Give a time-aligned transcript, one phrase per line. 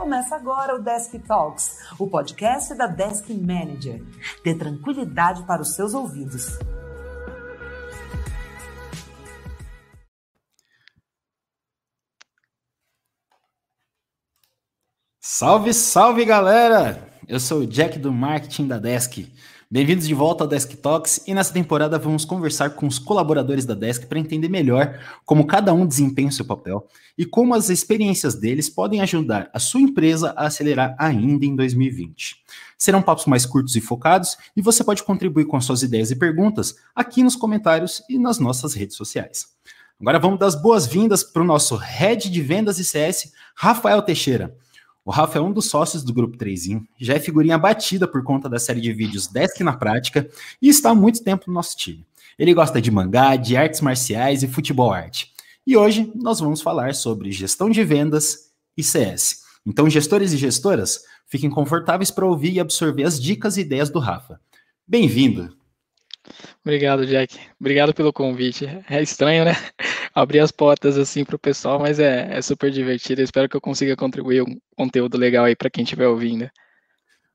[0.00, 4.02] Começa agora o Desk Talks, o podcast da Desk Manager.
[4.42, 6.58] Dê tranquilidade para os seus ouvidos.
[15.20, 17.06] Salve, salve galera!
[17.28, 19.30] Eu sou o Jack do marketing da Desk.
[19.72, 23.72] Bem-vindos de volta ao Desk Talks e nessa temporada vamos conversar com os colaboradores da
[23.72, 28.34] Desk para entender melhor como cada um desempenha o seu papel e como as experiências
[28.34, 32.42] deles podem ajudar a sua empresa a acelerar ainda em 2020.
[32.76, 36.74] Serão papos mais curtos e focados e você pode contribuir com suas ideias e perguntas
[36.92, 39.54] aqui nos comentários e nas nossas redes sociais.
[40.00, 44.52] Agora vamos dar as boas-vindas para o nosso Head de Vendas e CS, Rafael Teixeira.
[45.10, 48.48] O Rafa é um dos sócios do Grupo 3 já é figurinha batida por conta
[48.48, 50.30] da série de vídeos Desk na Prática
[50.62, 52.06] e está há muito tempo no nosso time.
[52.38, 55.32] Ele gosta de mangá, de artes marciais e futebol arte.
[55.66, 59.40] E hoje nós vamos falar sobre gestão de vendas e CS.
[59.66, 63.98] Então, gestores e gestoras, fiquem confortáveis para ouvir e absorver as dicas e ideias do
[63.98, 64.40] Rafa.
[64.86, 65.52] Bem-vindo!
[66.64, 67.36] Obrigado, Jack.
[67.58, 68.64] Obrigado pelo convite.
[68.88, 69.56] É estranho, né?
[70.14, 73.20] Abrir as portas assim para o pessoal, mas é, é super divertido.
[73.20, 76.50] Eu espero que eu consiga contribuir um conteúdo legal aí para quem estiver ouvindo.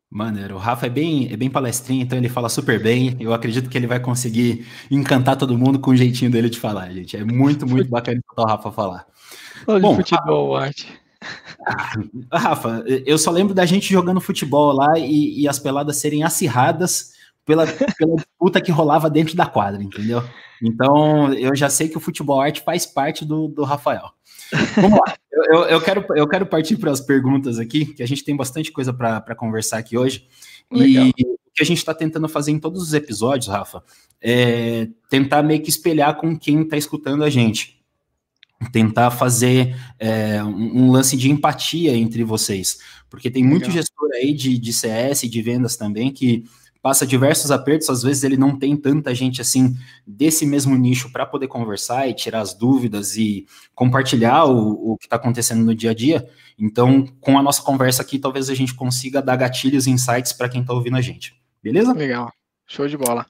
[0.09, 0.55] Maneiro.
[0.55, 3.17] O Rafa é bem, é bem palestrinho, então ele fala super bem.
[3.19, 6.89] Eu acredito que ele vai conseguir encantar todo mundo com o jeitinho dele de falar,
[6.91, 7.17] gente.
[7.17, 9.05] É muito, muito bacana escutar o Rafa falar.
[9.67, 10.87] Olha Bom, futebol, arte.
[11.65, 11.93] Ah,
[12.37, 17.13] Rafa, eu só lembro da gente jogando futebol lá e, e as peladas serem acirradas
[17.45, 20.23] pela, pela disputa que rolava dentro da quadra, entendeu?
[20.65, 24.11] Então, eu já sei que o futebol arte faz parte do, do Rafael.
[24.75, 28.23] Vamos lá, eu, eu, quero, eu quero partir para as perguntas aqui, que a gente
[28.23, 30.27] tem bastante coisa para conversar aqui hoje.
[30.71, 31.07] Legal.
[31.07, 33.83] E o que a gente está tentando fazer em todos os episódios, Rafa,
[34.21, 37.83] é tentar meio que espelhar com quem está escutando a gente.
[38.71, 42.79] Tentar fazer é, um, um, lance de empatia entre vocês.
[43.09, 43.77] Porque tem muito Legal.
[43.77, 46.45] gestor aí de, de CS, de vendas também, que
[46.85, 49.75] passa diversos apertos, às vezes ele não tem tanta gente assim
[50.05, 55.07] desse mesmo nicho para poder conversar e tirar as dúvidas e compartilhar o, o que
[55.07, 56.29] está acontecendo no dia a dia.
[56.59, 60.47] Então, com a nossa conversa aqui, talvez a gente consiga dar gatilhos e insights para
[60.47, 61.35] quem está ouvindo a gente.
[61.63, 61.91] Beleza?
[61.91, 62.31] Legal.
[62.67, 63.25] Show de bola.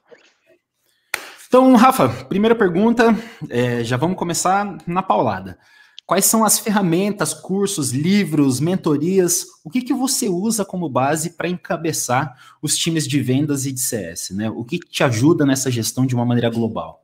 [1.47, 3.17] Então, Rafa, primeira pergunta,
[3.49, 5.57] é, já vamos começar na paulada.
[6.05, 9.47] Quais são as ferramentas, cursos, livros, mentorias?
[9.63, 13.79] O que, que você usa como base para encabeçar os times de vendas e de
[13.79, 14.29] CS?
[14.31, 14.49] Né?
[14.49, 17.03] O que te ajuda nessa gestão de uma maneira global?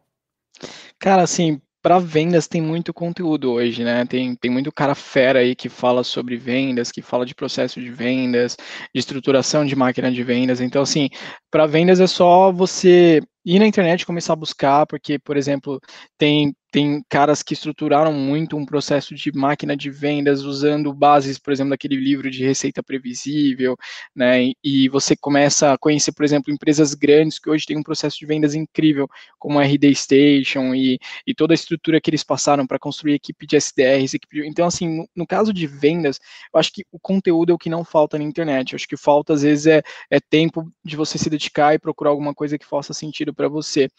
[1.00, 4.06] Cara, assim, para vendas tem muito conteúdo hoje, né?
[4.06, 7.90] Tem, tem muito cara fera aí que fala sobre vendas, que fala de processo de
[7.90, 8.56] vendas,
[8.94, 10.62] de estruturação de máquina de vendas.
[10.62, 11.10] Então, assim,
[11.50, 15.80] para vendas é só você ir na internet começar a buscar, porque, por exemplo,
[16.20, 21.52] tem tem caras que estruturaram muito um processo de máquina de vendas usando bases, por
[21.52, 23.76] exemplo, daquele livro de receita previsível,
[24.16, 24.52] né?
[24.64, 28.26] E você começa a conhecer, por exemplo, empresas grandes que hoje têm um processo de
[28.26, 32.80] vendas incrível, como a RD Station e, e toda a estrutura que eles passaram para
[32.80, 34.14] construir equipe de SDRs.
[34.14, 34.48] Equipe de...
[34.48, 36.20] Então, assim, no, no, caso de vendas,
[36.54, 38.72] eu acho que o conteúdo é o que não falta na internet.
[38.72, 42.12] Eu acho que falta, às vezes, é, é tempo de você se dedicar e procurar
[42.12, 43.90] alguma coisa que faça sentido para você.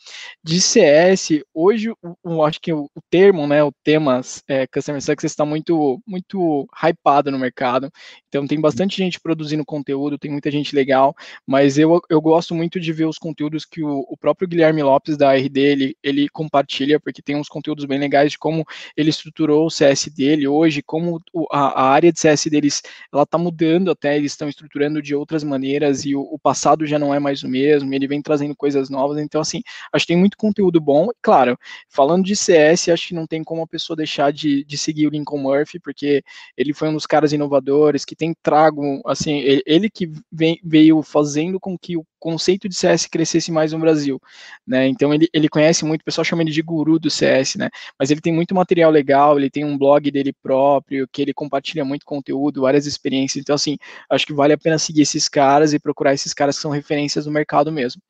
[0.43, 1.93] De CS, hoje,
[2.25, 6.67] eu acho que o, o termo, né, o tema é, Customer Success está muito, muito
[6.83, 7.91] hypado no mercado,
[8.29, 11.15] então tem bastante gente produzindo conteúdo, tem muita gente legal,
[11.47, 15.17] mas eu, eu gosto muito de ver os conteúdos que o, o próprio Guilherme Lopes
[15.17, 18.65] da RD, ele, ele compartilha, porque tem uns conteúdos bem legais de como
[18.97, 23.37] ele estruturou o CS dele hoje, como a, a área de CS deles, ela está
[23.37, 27.19] mudando até, eles estão estruturando de outras maneiras e o, o passado já não é
[27.19, 29.63] mais o mesmo, ele vem trazendo coisas novas, então assim,
[29.93, 31.59] acho que tem muito conteúdo bom, claro,
[31.89, 35.07] falando de CS, CS, acho que não tem como a pessoa deixar de, de seguir
[35.07, 36.23] o Lincoln Murphy, porque
[36.57, 41.03] ele foi um dos caras inovadores que tem trago, assim, ele, ele que vem, veio
[41.03, 44.21] fazendo com que o conceito de CS crescesse mais no Brasil,
[44.67, 44.87] né?
[44.87, 47.71] Então ele, ele conhece muito, o pessoal chama ele de guru do CS, né?
[47.99, 51.85] Mas ele tem muito material legal, ele tem um blog dele próprio, que ele compartilha
[51.85, 53.43] muito conteúdo, várias experiências.
[53.43, 53.77] Então, assim,
[54.11, 57.27] acho que vale a pena seguir esses caras e procurar esses caras que são referências
[57.27, 58.01] no mercado mesmo.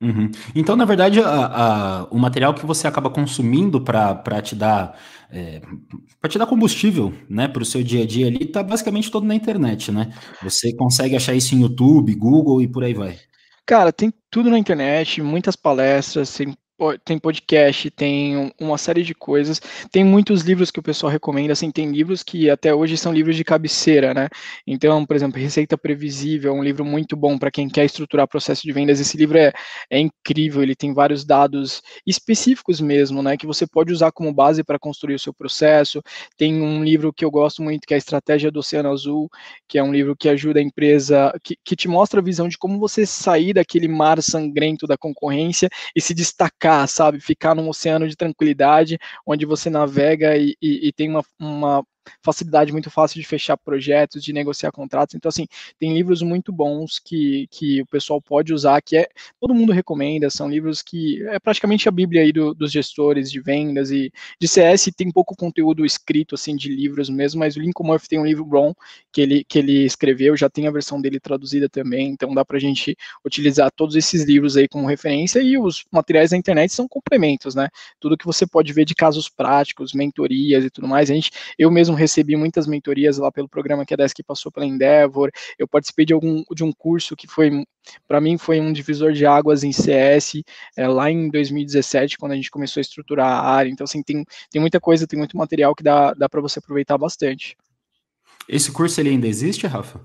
[0.00, 0.30] Uhum.
[0.54, 4.98] Então, na verdade, a, a, o material que você acaba consumindo para te dar
[5.30, 5.60] é,
[6.20, 9.26] para te dar combustível, né, para o seu dia a dia ali, está basicamente todo
[9.26, 10.12] na internet, né?
[10.42, 13.18] Você consegue achar isso em YouTube, Google e por aí vai.
[13.64, 16.56] Cara, tem tudo na internet, muitas palestras, tem
[17.04, 19.60] tem podcast, tem uma série de coisas.
[19.92, 23.36] Tem muitos livros que o pessoal recomenda, assim, tem livros que até hoje são livros
[23.36, 24.28] de cabeceira, né?
[24.66, 28.62] Então, por exemplo, Receita Previsível é um livro muito bom para quem quer estruturar processo
[28.62, 29.00] de vendas.
[29.00, 29.52] Esse livro é,
[29.90, 33.36] é incrível, ele tem vários dados específicos mesmo, né?
[33.36, 36.02] Que você pode usar como base para construir o seu processo.
[36.36, 39.28] Tem um livro que eu gosto muito, que é a Estratégia do Oceano Azul,
[39.68, 42.56] que é um livro que ajuda a empresa, que, que te mostra a visão de
[42.56, 47.20] como você sair daquele mar sangrento da concorrência e se destacar sabe?
[47.20, 51.84] Ficar num oceano de tranquilidade, onde você navega e, e, e tem uma, uma
[52.22, 55.14] facilidade muito fácil de fechar projetos, de negociar contratos.
[55.14, 55.46] Então, assim,
[55.78, 59.08] tem livros muito bons que, que o pessoal pode usar, que é
[59.40, 63.40] todo mundo recomenda, são livros que é praticamente a bíblia aí do, dos gestores de
[63.40, 67.86] vendas e de CS, tem pouco conteúdo escrito, assim, de livros mesmo, mas o Lincoln
[67.86, 68.74] Murphy tem um livro bom
[69.12, 72.56] que ele, que ele escreveu, já tem a versão dele traduzida também, então dá para
[72.56, 76.88] a gente utilizar todos esses livros aí como referência e os materiais da internet são
[76.88, 77.68] complementos, né?
[77.98, 81.70] Tudo que você pode ver de casos práticos, mentorias e tudo mais, a gente, eu
[81.70, 86.04] mesmo recebi muitas mentorias lá pelo programa que a Desk passou pela Endeavor, eu participei
[86.04, 87.64] de algum de um curso que foi
[88.06, 90.42] para mim foi um divisor de águas em CS
[90.76, 93.70] é, lá em 2017 quando a gente começou a estruturar a área.
[93.70, 96.98] Então assim tem, tem muita coisa, tem muito material que dá, dá para você aproveitar
[96.98, 97.56] bastante.
[98.52, 100.00] Esse curso ele ainda existe, Rafa?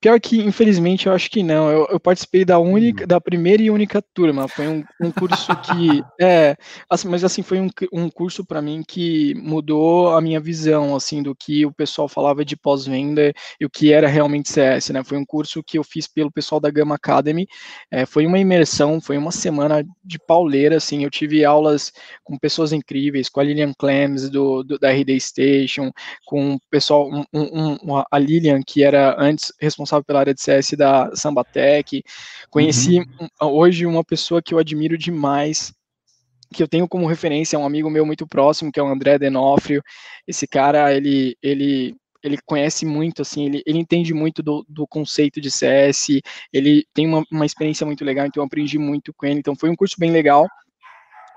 [0.00, 1.68] Pior que, infelizmente, eu acho que não.
[1.68, 3.08] Eu, eu participei da única, uhum.
[3.08, 4.46] da primeira e única turma.
[4.46, 6.56] Foi um, um curso que é,
[6.88, 11.20] assim, mas assim foi um, um curso para mim que mudou a minha visão, assim,
[11.20, 15.02] do que o pessoal falava de pós-venda e o que era realmente CS, né?
[15.02, 17.48] Foi um curso que eu fiz pelo pessoal da Gama Academy.
[17.90, 21.02] É, foi uma imersão, foi uma semana de pauleira, assim.
[21.02, 25.90] Eu tive aulas com pessoas incríveis, com a Lilian Clems do, do da RD Station,
[26.24, 27.47] com o pessoal um, um,
[28.10, 32.02] a Lilian, que era antes responsável pela área de CS da Sambatec.
[32.50, 33.28] Conheci uhum.
[33.40, 35.72] hoje uma pessoa que eu admiro demais,
[36.52, 39.18] que eu tenho como referência, é um amigo meu muito próximo, que é o André
[39.18, 39.82] Denofrio.
[40.26, 45.40] Esse cara, ele, ele, ele conhece muito, assim, ele, ele entende muito do, do conceito
[45.40, 46.20] de CS,
[46.52, 49.38] ele tem uma, uma experiência muito legal, então eu aprendi muito com ele.
[49.38, 50.46] Então foi um curso bem legal.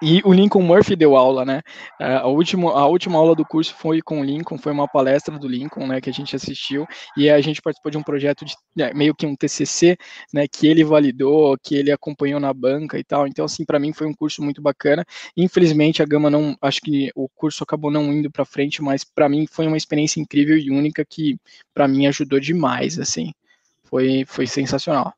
[0.01, 1.61] E o Lincoln Murphy deu aula, né?
[1.99, 5.37] É, a última, a última aula do curso foi com o Lincoln, foi uma palestra
[5.37, 8.55] do Lincoln, né, que a gente assistiu, e a gente participou de um projeto de
[8.75, 9.95] né, meio que um TCC,
[10.33, 13.27] né, que ele validou, que ele acompanhou na banca e tal.
[13.27, 15.05] Então, assim, para mim foi um curso muito bacana.
[15.37, 19.29] Infelizmente, a Gama não, acho que o curso acabou não indo para frente, mas para
[19.29, 21.37] mim foi uma experiência incrível e única que
[21.75, 23.31] para mim ajudou demais, assim.
[23.83, 25.13] Foi, foi sensacional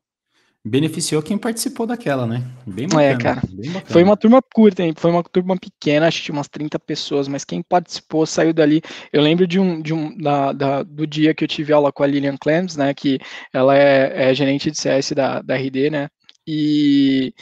[0.64, 2.42] beneficiou quem participou daquela, né?
[2.66, 3.04] Bem é, bacana.
[3.04, 3.42] É, cara.
[3.42, 3.84] Bacana.
[3.86, 4.94] Foi uma turma curta, hein?
[4.96, 8.80] foi uma turma pequena, acho que tinha umas 30 pessoas, mas quem participou saiu dali.
[9.12, 12.02] Eu lembro de um, de um da, da, do dia que eu tive aula com
[12.02, 12.94] a Lilian Clems, né?
[12.94, 13.18] Que
[13.52, 16.08] ela é, é gerente de CS da, da RD, né?
[16.46, 17.34] E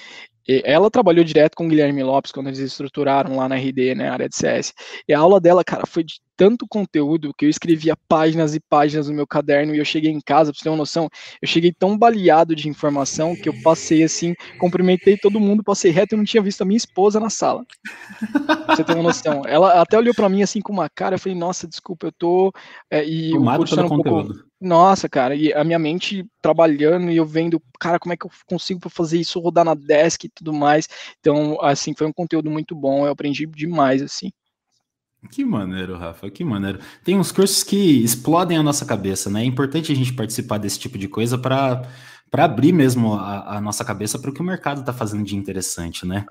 [0.65, 4.29] ela trabalhou direto com o Guilherme Lopes quando eles estruturaram lá na RD, né, área
[4.29, 4.73] de CS.
[5.09, 9.09] E a aula dela, cara, foi de tanto conteúdo que eu escrevia páginas e páginas
[9.09, 11.09] no meu caderno e eu cheguei em casa, pra você ter uma noção,
[11.41, 16.17] eu cheguei tão baleado de informação que eu passei assim, cumprimentei todo mundo, passei reto
[16.17, 17.65] e não tinha visto a minha esposa na sala.
[18.67, 19.43] pra você ter uma noção.
[19.47, 22.53] Ela até olhou para mim assim com uma cara, eu falei, nossa, desculpa, eu tô.
[22.91, 24.35] É, e Tomado pelo um conteúdo.
[24.35, 24.53] Pouco...
[24.61, 28.31] Nossa, cara, e a minha mente trabalhando e eu vendo, cara, como é que eu
[28.47, 30.89] consigo fazer isso rodar na desk e tudo mais.
[31.21, 34.33] Então, assim, foi um conteúdo muito bom, eu aprendi demais, assim.
[35.31, 36.81] Que maneiro, Rafa, que maneiro.
[37.05, 39.43] Tem uns cursos que explodem a nossa cabeça, né?
[39.43, 41.83] É importante a gente participar desse tipo de coisa para
[42.33, 45.37] para abrir mesmo a, a nossa cabeça para o que o mercado está fazendo de
[45.37, 46.25] interessante, né?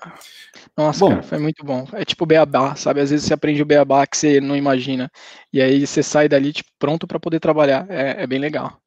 [0.75, 1.88] Nossa, bom, cara, foi muito bom.
[1.93, 3.01] É tipo beabá, sabe?
[3.01, 5.11] Às vezes você aprende o beabá que você não imagina.
[5.53, 7.85] E aí você sai dali tipo, pronto para poder trabalhar.
[7.88, 8.81] É, é bem legal.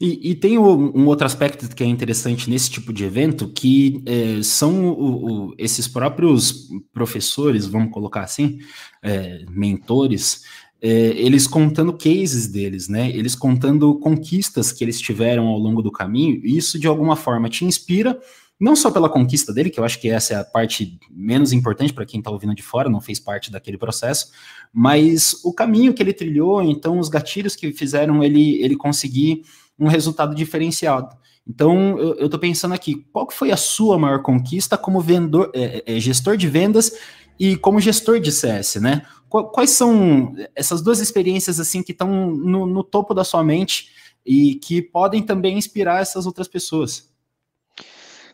[0.00, 4.42] E, e tem um, outro aspecto que é interessante nesse tipo de evento, que é,
[4.42, 8.58] são o, o, esses próprios professores, vamos colocar assim,
[9.02, 10.42] é, mentores,
[10.80, 13.08] é, eles contando cases deles, né?
[13.10, 17.48] Eles contando conquistas que eles tiveram ao longo do caminho, e isso de alguma forma
[17.48, 18.18] te inspira,
[18.62, 21.92] não só pela conquista dele, que eu acho que essa é a parte menos importante
[21.92, 24.30] para quem está ouvindo de fora, não fez parte daquele processo,
[24.72, 29.42] mas o caminho que ele trilhou, então os gatilhos que fizeram ele, ele conseguir
[29.78, 31.16] um resultado diferenciado.
[31.46, 36.00] Então, eu estou pensando aqui, qual foi a sua maior conquista como vendedor, é, é,
[36.00, 36.92] gestor de vendas
[37.38, 39.02] e como gestor de CS, né?
[39.28, 43.88] Quais são essas duas experiências assim que estão no, no topo da sua mente
[44.24, 47.11] e que podem também inspirar essas outras pessoas?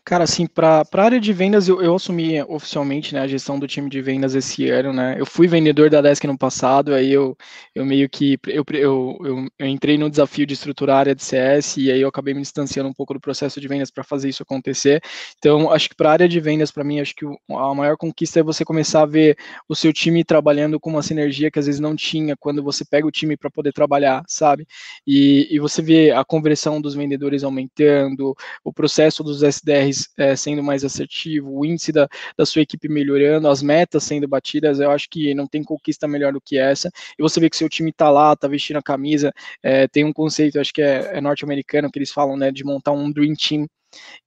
[0.03, 3.67] Cara, assim, para a área de vendas, eu, eu assumi oficialmente né, a gestão do
[3.67, 5.15] time de vendas esse ano, né?
[5.19, 7.37] Eu fui vendedor da Desk no passado, aí eu,
[7.75, 11.23] eu meio que eu, eu, eu, eu entrei no desafio de estruturar a área de
[11.23, 14.29] CS e aí eu acabei me distanciando um pouco do processo de vendas para fazer
[14.29, 15.01] isso acontecer.
[15.37, 18.39] Então, acho que para a área de vendas, para mim, acho que a maior conquista
[18.39, 19.37] é você começar a ver
[19.67, 23.05] o seu time trabalhando com uma sinergia que às vezes não tinha quando você pega
[23.05, 24.65] o time para poder trabalhar, sabe?
[25.05, 29.43] E, e você vê a conversão dos vendedores aumentando, o processo dos
[30.17, 34.79] É, sendo mais assertivo, o índice da, da sua equipe melhorando, as metas sendo batidas,
[34.79, 36.89] eu acho que não tem conquista melhor do que essa.
[37.17, 39.31] E você vê que seu time está lá, está vestindo a camisa,
[39.63, 42.91] é, tem um conceito, acho que é, é norte-americano, que eles falam, né, de montar
[42.91, 43.67] um Dream Team,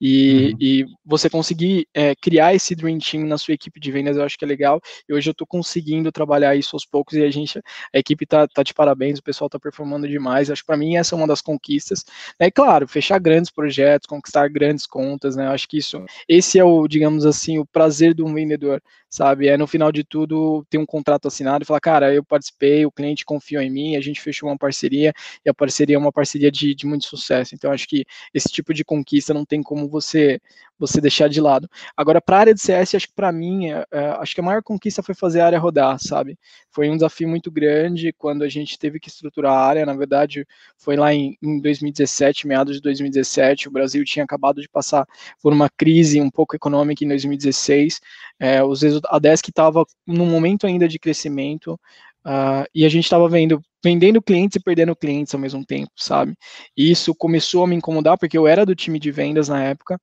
[0.00, 0.56] e, uhum.
[0.60, 4.38] e você conseguir é, criar esse Dream Team na sua equipe de vendas, eu acho
[4.38, 4.80] que é legal.
[5.08, 7.58] E hoje eu estou conseguindo trabalhar isso aos poucos e a gente,
[7.94, 10.50] a equipe tá, tá de parabéns, o pessoal está performando demais.
[10.50, 12.04] Acho que para mim essa é uma das conquistas.
[12.38, 15.46] É claro, fechar grandes projetos, conquistar grandes contas, né?
[15.46, 19.46] Eu acho que isso, esse é o, digamos assim, o prazer de um vendedor, sabe?
[19.46, 22.90] É no final de tudo ter um contrato assinado e falar, cara, eu participei, o
[22.90, 25.12] cliente confiou em mim, a gente fechou uma parceria
[25.44, 27.54] e a parceria é uma parceria de, de muito sucesso.
[27.54, 30.40] Então acho que esse tipo de conquista não tem como você
[30.82, 31.68] você deixar de lado.
[31.96, 34.44] Agora, para a área de CS, acho que para mim, é, é, acho que a
[34.44, 36.36] maior conquista foi fazer a área rodar, sabe?
[36.70, 39.86] Foi um desafio muito grande quando a gente teve que estruturar a área.
[39.86, 40.44] Na verdade,
[40.76, 43.68] foi lá em, em 2017, meados de 2017.
[43.68, 45.06] O Brasil tinha acabado de passar
[45.40, 48.00] por uma crise um pouco econômica em 2016.
[48.40, 51.78] É, os, a Desk estava num momento ainda de crescimento.
[52.24, 56.34] Uh, e a gente estava vendo, vendendo clientes e perdendo clientes ao mesmo tempo, sabe?
[56.76, 59.98] E isso começou a me incomodar, porque eu era do time de vendas na época,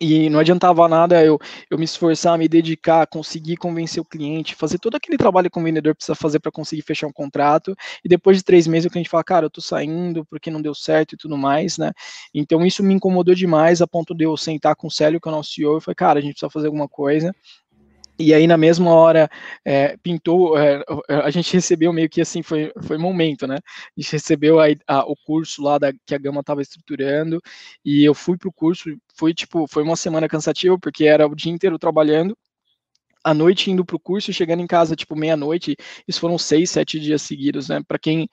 [0.00, 1.38] e não adiantava nada eu,
[1.70, 5.62] eu me esforçar, me dedicar, conseguir convencer o cliente, fazer todo aquele trabalho que o
[5.62, 9.08] vendedor precisa fazer para conseguir fechar um contrato, e depois de três meses o cliente
[9.08, 11.92] fala, cara, eu tô saindo porque não deu certo e tudo mais, né?
[12.34, 15.30] Então isso me incomodou demais a ponto de eu sentar com o Célio, que é
[15.32, 17.32] o nosso CEO, e falei, cara, a gente precisa fazer alguma coisa.
[18.18, 19.28] E aí, na mesma hora,
[19.64, 23.56] é, pintou, é, a gente recebeu meio que assim, foi, foi momento, né?
[23.56, 27.40] A gente recebeu a, a, o curso lá da, que a Gama estava estruturando,
[27.84, 31.34] e eu fui para o curso, foi tipo, foi uma semana cansativa, porque era o
[31.34, 32.36] dia inteiro trabalhando,
[33.24, 37.00] à noite indo para o curso, chegando em casa, tipo, meia-noite, isso foram seis, sete
[37.00, 37.82] dias seguidos, né?
[37.86, 38.28] Para quem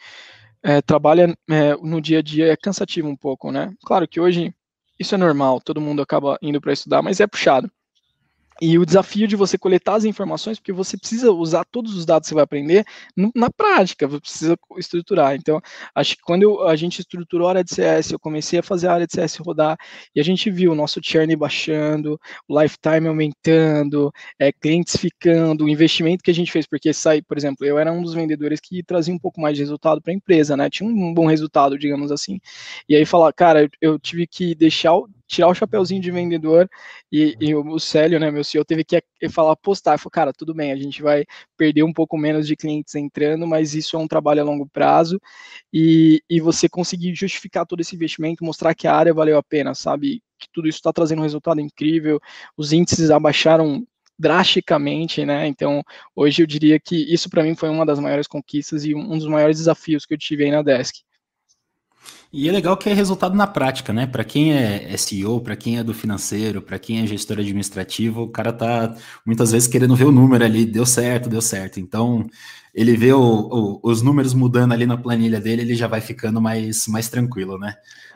[0.64, 3.74] é, trabalha é, no dia a dia, é cansativo um pouco, né?
[3.84, 4.54] Claro que hoje
[5.00, 7.72] isso é normal, todo mundo acaba indo para estudar, mas é puxado.
[8.60, 12.28] E o desafio de você coletar as informações, porque você precisa usar todos os dados
[12.28, 12.86] que você vai aprender
[13.36, 15.36] na prática, você precisa estruturar.
[15.36, 15.62] Então,
[15.96, 18.88] acho que quando eu, a gente estruturou a área de CS, eu comecei a fazer
[18.88, 19.78] a área de CS rodar,
[20.16, 25.70] e a gente viu o nosso churn baixando, o lifetime aumentando, é, clientes ficando, o
[25.70, 28.84] investimento que a gente fez, porque sai, por exemplo, eu era um dos vendedores que
[28.84, 30.70] trazia um pouco mais de resultado para a empresa, né?
[30.70, 32.40] Tinha um bom resultado, digamos assim.
[32.88, 36.70] E aí falar, cara, eu, tive que deixar o tirar o chapeuzinho de vendedor
[37.12, 40.72] e, e o Célio, né, meu CEO, teve que falar, postar, falou, cara, tudo bem,
[40.72, 41.26] a gente vai
[41.58, 45.20] perder um pouco menos de clientes entrando, mas isso é um trabalho a longo prazo
[45.74, 49.74] e, e você conseguir justificar todo esse investimento, mostrar que a área valeu a pena,
[49.74, 52.20] sabe, que tudo isso está trazendo um resultado incrível,
[52.58, 53.86] os índices abaixaram
[54.20, 55.48] drasticamente, né?
[55.48, 55.82] Então,
[56.16, 59.28] hoje eu diria que isso para mim foi uma das maiores conquistas e um dos
[59.28, 61.02] maiores desafios que eu tive aí na Desk.
[62.34, 64.08] E é legal que é resultado na prática, né?
[64.08, 68.30] Para quem é SEO, para quem é do financeiro, para quem é gestor administrativo, o
[68.30, 68.96] cara tá
[69.26, 71.80] muitas vezes querendo ver o número ali, deu certo, deu certo.
[71.82, 72.26] Então,
[72.74, 76.42] ele vê o, o, os números mudando ali na planilha dele, ele já vai ficando
[76.42, 77.76] mais, mais tranquilo, né?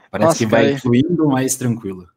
[0.09, 2.07] Parece Nossa, que vai fluindo mais tranquilo.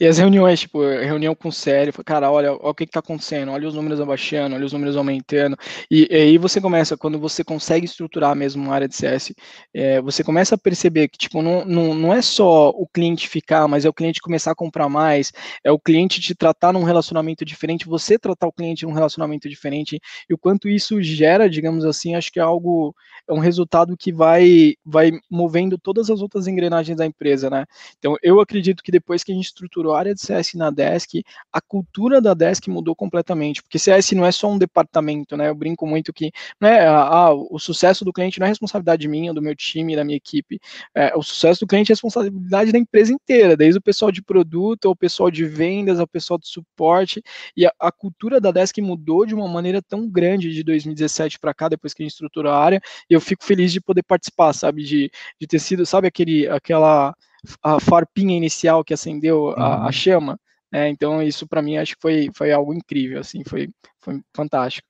[0.00, 3.52] E as reuniões, tipo, reunião com sério, cara, olha, olha o que, que tá acontecendo,
[3.52, 5.56] olha os números abaixando, olha os números aumentando.
[5.90, 9.34] E, e aí você começa, quando você consegue estruturar mesmo uma área de CS,
[9.74, 13.66] é, você começa a perceber que, tipo, não, não, não é só o cliente ficar,
[13.68, 15.32] mas é o cliente começar a comprar mais,
[15.64, 20.00] é o cliente te tratar num relacionamento diferente, você tratar o cliente num relacionamento diferente,
[20.28, 22.94] e o quanto isso gera, digamos assim, acho que é algo,
[23.28, 27.66] é um resultado que vai, vai movendo todas as outras engrenagens da empresa, né?
[27.98, 31.22] Então, eu acredito que depois que a gente estruturou a área de CS na Desk,
[31.52, 35.48] a cultura da Desk mudou completamente, porque CS não é só um departamento, né?
[35.48, 39.32] Eu brinco muito que não é, ah, o sucesso do cliente não é responsabilidade minha,
[39.32, 40.58] do meu time, da minha equipe.
[40.94, 44.88] É, o sucesso do cliente é responsabilidade da empresa inteira, desde o pessoal de produto,
[44.88, 47.22] ao pessoal de vendas, ao pessoal de suporte.
[47.56, 51.54] E a, a cultura da Desk mudou de uma maneira tão grande de 2017 para
[51.54, 54.52] cá, depois que a gente estruturou a área, e eu fico feliz de poder participar,
[54.52, 54.82] sabe?
[54.82, 55.10] De,
[55.40, 57.14] de ter sido, sabe, aquele, aquela
[57.62, 59.92] a farpinha inicial que acendeu a, a uhum.
[59.92, 60.40] chama.
[60.72, 63.68] É, então isso para mim acho que foi, foi algo incrível, assim, foi,
[64.00, 64.86] foi fantástico.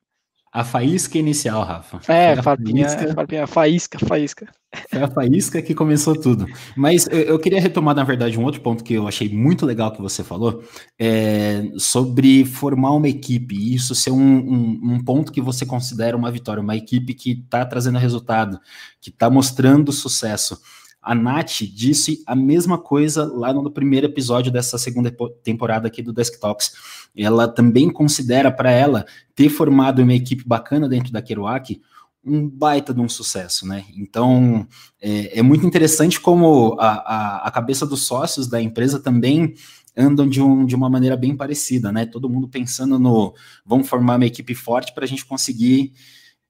[0.50, 2.00] A faísca inicial, Rafa.
[2.10, 3.14] É, farpinha, faísca.
[3.14, 4.48] farpinha, faísca, faísca.
[4.90, 6.46] Foi a faísca que começou tudo.
[6.74, 9.92] Mas eu, eu, queria retomar, na verdade, um outro ponto que eu achei muito legal
[9.92, 10.64] que você falou,
[10.98, 16.16] é sobre formar uma equipe, e isso ser um, um, um ponto que você considera
[16.16, 18.58] uma vitória, uma equipe que está trazendo resultado,
[19.02, 20.58] que está mostrando sucesso.
[21.00, 26.12] A Nath disse a mesma coisa lá no primeiro episódio dessa segunda temporada aqui do
[26.12, 26.72] Desktops.
[27.16, 31.80] Ela também considera para ela ter formado uma equipe bacana dentro da Kerouac
[32.24, 33.84] um baita de um sucesso, né?
[33.96, 34.66] Então
[35.00, 39.54] é, é muito interessante como a, a, a, cabeça dos sócios da empresa também
[39.96, 42.04] andam de, um, de uma maneira bem parecida, né?
[42.04, 45.92] Todo mundo pensando no vamos formar uma equipe forte para a gente conseguir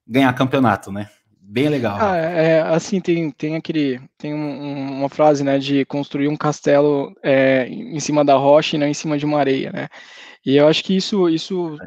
[0.07, 1.09] ganhar campeonato, né?
[1.50, 1.97] Bem legal.
[1.99, 3.99] Ah, é, assim, tem, tem aquele.
[4.19, 8.78] Tem um, uma frase, né, de construir um castelo é, em cima da rocha e
[8.78, 9.88] não em cima de uma areia, né?
[10.45, 11.87] E eu acho que isso, isso é,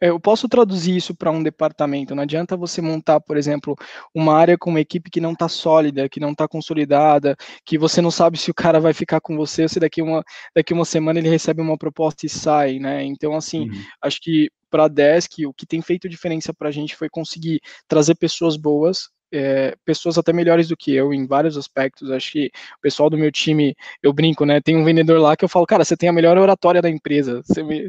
[0.00, 2.14] eu posso traduzir isso para um departamento.
[2.14, 3.74] Não adianta você montar, por exemplo,
[4.14, 8.00] uma área com uma equipe que não está sólida, que não está consolidada, que você
[8.00, 10.22] não sabe se o cara vai ficar com você, ou se daqui uma,
[10.54, 13.02] daqui uma semana ele recebe uma proposta e sai, né?
[13.04, 13.82] Então, assim, uhum.
[14.02, 17.60] acho que para a Desk, o que tem feito diferença para a gente foi conseguir
[17.86, 22.10] trazer pessoas boas, é, pessoas até melhores do que eu em vários aspectos.
[22.10, 22.46] Acho que
[22.78, 24.60] o pessoal do meu time, eu brinco, né?
[24.60, 27.42] Tem um vendedor lá que eu falo, cara, você tem a melhor oratória da empresa.
[27.44, 27.88] Você me,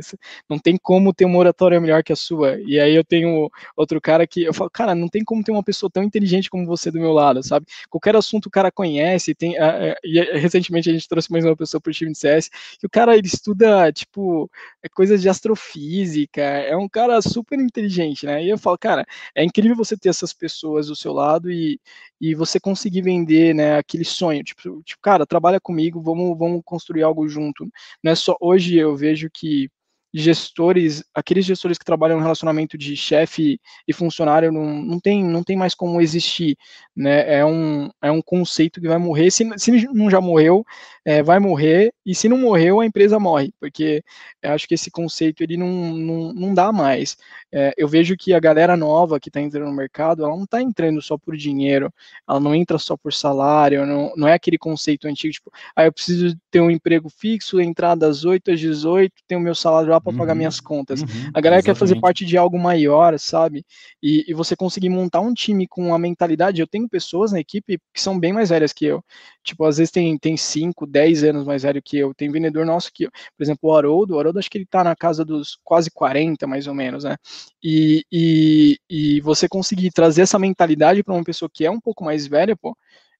[0.49, 2.59] não tem como ter uma oratória melhor que a sua.
[2.61, 5.63] E aí eu tenho outro cara que eu falo, cara, não tem como ter uma
[5.63, 7.65] pessoa tão inteligente como você do meu lado, sabe?
[7.89, 9.35] Qualquer assunto o cara conhece.
[9.35, 9.55] Tem,
[10.03, 12.89] e recentemente a gente trouxe mais uma pessoa para o time de CS que o
[12.89, 14.49] cara ele estuda tipo
[14.81, 16.41] é coisas de astrofísica.
[16.41, 18.43] É um cara super inteligente, né?
[18.43, 21.79] E eu falo, cara, é incrível você ter essas pessoas do seu lado lado e,
[22.21, 27.03] e você conseguir vender, né, aquele sonho, tipo, tipo, cara, trabalha comigo, vamos, vamos construir
[27.03, 27.67] algo junto.
[28.03, 29.69] Não é só hoje eu vejo que
[30.13, 35.43] gestores, aqueles gestores que trabalham no relacionamento de chefe e funcionário não, não, tem, não
[35.43, 36.55] tem mais como existir,
[36.95, 37.39] né?
[37.39, 39.31] É um, é um conceito que vai morrer.
[39.31, 40.63] Se, se não já morreu,
[41.03, 44.03] é, vai morrer, e se não morreu, a empresa morre, porque
[44.41, 47.17] eu acho que esse conceito ele não, não, não dá mais.
[47.51, 50.61] É, eu vejo que a galera nova que está entrando no mercado, ela não está
[50.61, 51.91] entrando só por dinheiro,
[52.27, 55.91] ela não entra só por salário, não, não é aquele conceito antigo, tipo, ah, eu
[55.91, 59.99] preciso ter um emprego fixo, entrar das 8 às 18, ter o meu salário lá
[60.03, 61.01] para uhum, pagar minhas contas.
[61.01, 61.65] Uhum, a galera exatamente.
[61.65, 63.65] quer fazer parte de algo maior, sabe?
[64.01, 66.59] E, e, você conseguir montar um time com a mentalidade.
[66.59, 69.03] Eu tenho pessoas na equipe que são bem mais velhas que eu.
[69.43, 72.13] Tipo, às vezes tem, tem 5, 10 anos mais velho que eu.
[72.13, 74.15] Tem vendedor nosso que, por exemplo, o Haroldo.
[74.15, 77.15] O Haroldo acho que ele tá na casa dos quase 40, mais ou menos, né?
[77.63, 82.03] E, e, e você conseguir trazer essa mentalidade para uma pessoa que é um pouco
[82.03, 82.75] mais velha, pô,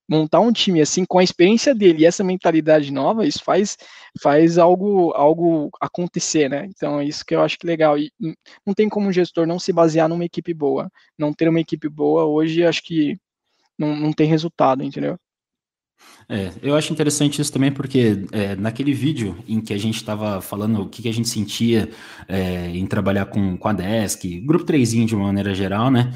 [0.10, 3.78] montar um time assim com a experiência dele e essa mentalidade nova, isso faz
[4.22, 6.68] faz algo algo acontecer, né?
[6.70, 8.12] Então isso que eu acho que legal e
[8.66, 11.90] não tem como um gestor não se basear numa equipe boa, não ter uma equipe
[11.90, 13.18] boa hoje acho que
[13.78, 15.18] não, não tem resultado, entendeu?
[16.28, 20.42] É, eu acho interessante isso também porque é, naquele vídeo em que a gente estava
[20.42, 21.90] falando o que, que, a gente sentia
[22.28, 26.14] é, em trabalhar com, com a Desk, grupo 3 de uma maneira geral, né?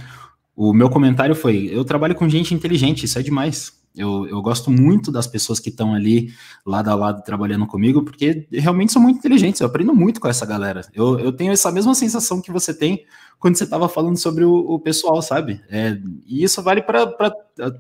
[0.58, 3.78] O meu comentário foi: eu trabalho com gente inteligente, isso é demais.
[3.96, 6.32] Eu, eu gosto muito das pessoas que estão ali
[6.66, 9.62] lado a lado trabalhando comigo, porque realmente são muito inteligentes.
[9.62, 10.82] Eu aprendo muito com essa galera.
[10.94, 13.06] Eu, eu tenho essa mesma sensação que você tem
[13.40, 15.62] quando você estava falando sobre o, o pessoal, sabe?
[15.70, 17.32] É, e isso vale para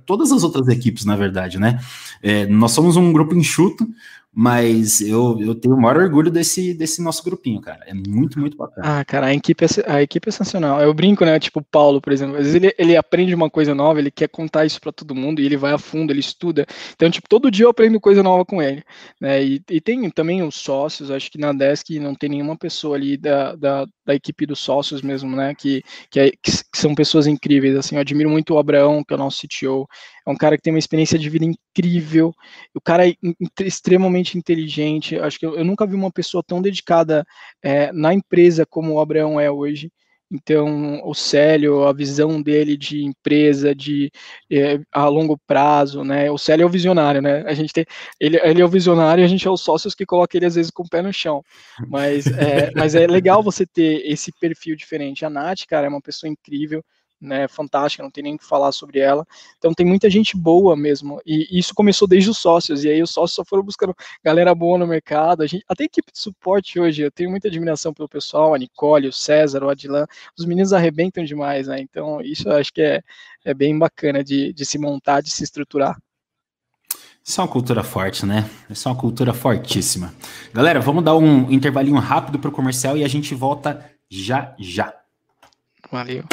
[0.06, 1.80] todas as outras equipes, na verdade, né?
[2.22, 3.88] É, nós somos um grupo enxuto,
[4.40, 7.84] mas eu, eu tenho o maior orgulho desse, desse nosso grupinho, cara.
[7.88, 9.00] É muito, muito bacana.
[9.00, 10.80] Ah, cara, a equipe é, a equipe é sensacional.
[10.80, 11.40] Eu brinco, né?
[11.40, 14.30] Tipo, o Paulo, por exemplo, às vezes ele, ele aprende uma coisa nova, ele quer
[14.30, 16.68] contar isso para todo mundo e ele vai a fundo, ele estuda.
[16.94, 18.84] Então, tipo, todo dia eu aprendo coisa nova com ele.
[19.20, 19.44] Né?
[19.44, 23.18] E, e tem também os sócios, acho que na Desk não tem nenhuma pessoa ali
[23.18, 25.56] da, da, da equipe dos sócios mesmo, né?
[25.56, 27.76] Que, que, é, que, são pessoas incríveis.
[27.76, 29.88] Assim, eu admiro muito o Abraão, que é o nosso CTO.
[30.28, 32.34] É um cara que tem uma experiência de vida incrível.
[32.76, 33.14] O cara é
[33.62, 35.18] extremamente inteligente.
[35.18, 37.26] Acho que eu, eu nunca vi uma pessoa tão dedicada
[37.64, 39.90] é, na empresa como o Abraão é hoje.
[40.30, 44.12] Então, o Célio, a visão dele de empresa, de
[44.52, 46.30] é, a longo prazo, né?
[46.30, 47.44] O Célio é o visionário, né?
[47.48, 47.86] A gente tem,
[48.20, 50.56] ele, ele é o visionário e a gente é os sócios que coloca ele às
[50.56, 51.42] vezes com o pé no chão.
[51.88, 55.24] Mas é, mas é legal você ter esse perfil diferente.
[55.24, 56.84] A Nath, cara, é uma pessoa incrível
[57.20, 59.26] né, fantástica, não tem nem o que falar sobre ela.
[59.58, 61.20] Então tem muita gente boa mesmo.
[61.26, 64.78] E isso começou desde os sócios, e aí os sócios só foram buscando galera boa
[64.78, 65.44] no mercado.
[65.44, 68.58] A gente, até a equipe de suporte hoje, eu tenho muita admiração pelo pessoal, a
[68.58, 70.06] Nicole, o César, o Adilan,
[70.38, 71.80] os meninos arrebentam demais, né?
[71.80, 73.02] Então isso eu acho que é,
[73.44, 75.98] é bem bacana de, de se montar, de se estruturar.
[77.24, 78.50] Isso é uma cultura forte, né?
[78.70, 80.14] Isso é uma cultura fortíssima.
[80.54, 84.94] Galera, vamos dar um intervalinho rápido para o comercial e a gente volta já já.
[85.92, 86.24] Valeu.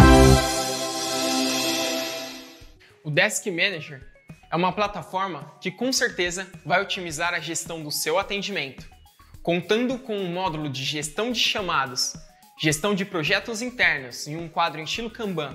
[3.04, 4.02] O Desk Manager
[4.50, 8.88] é uma plataforma que com certeza vai otimizar a gestão do seu atendimento,
[9.42, 12.14] contando com um módulo de gestão de chamados,
[12.58, 15.54] gestão de projetos internos em um quadro em estilo Kanban,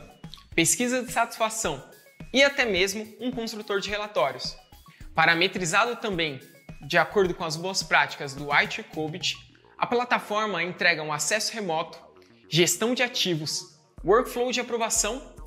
[0.54, 1.84] pesquisa de satisfação
[2.32, 4.56] e até mesmo um construtor de relatórios.
[5.16, 6.40] Parametrizado também
[6.86, 9.36] de acordo com as boas práticas do IT COVID,
[9.76, 12.00] a plataforma entrega um acesso remoto,
[12.48, 15.39] gestão de ativos, workflow de aprovação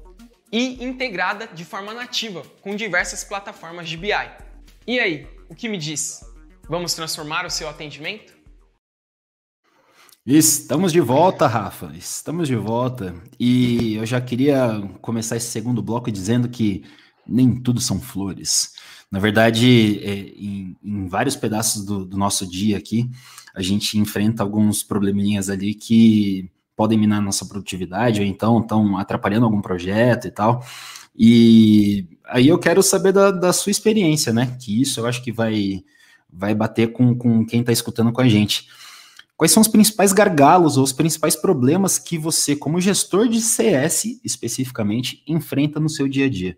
[0.53, 4.13] e integrada de forma nativa com diversas plataformas de BI.
[4.87, 6.21] E aí, o que me diz?
[6.69, 8.35] Vamos transformar o seu atendimento?
[10.25, 11.93] Estamos de volta, Rafa.
[11.97, 13.15] Estamos de volta.
[13.41, 16.85] E eu já queria começar esse segundo bloco dizendo que
[17.27, 18.75] nem tudo são flores.
[19.11, 23.11] Na verdade, é, em, em, vários pedaços do, do, nosso dia aqui,
[23.55, 29.45] a gente enfrenta alguns probleminhas ali que podem minar nossa produtividade, ou então estão atrapalhando
[29.45, 30.65] algum projeto e tal.
[31.15, 34.57] E aí eu quero saber da, da, sua experiência, né?
[34.61, 35.83] Que isso eu acho que vai,
[36.31, 38.67] vai bater com, com quem está escutando com a gente.
[39.37, 44.21] Quais são os principais gargalos ou os principais problemas que você, como gestor de CS
[44.25, 46.57] especificamente, enfrenta no seu dia a dia?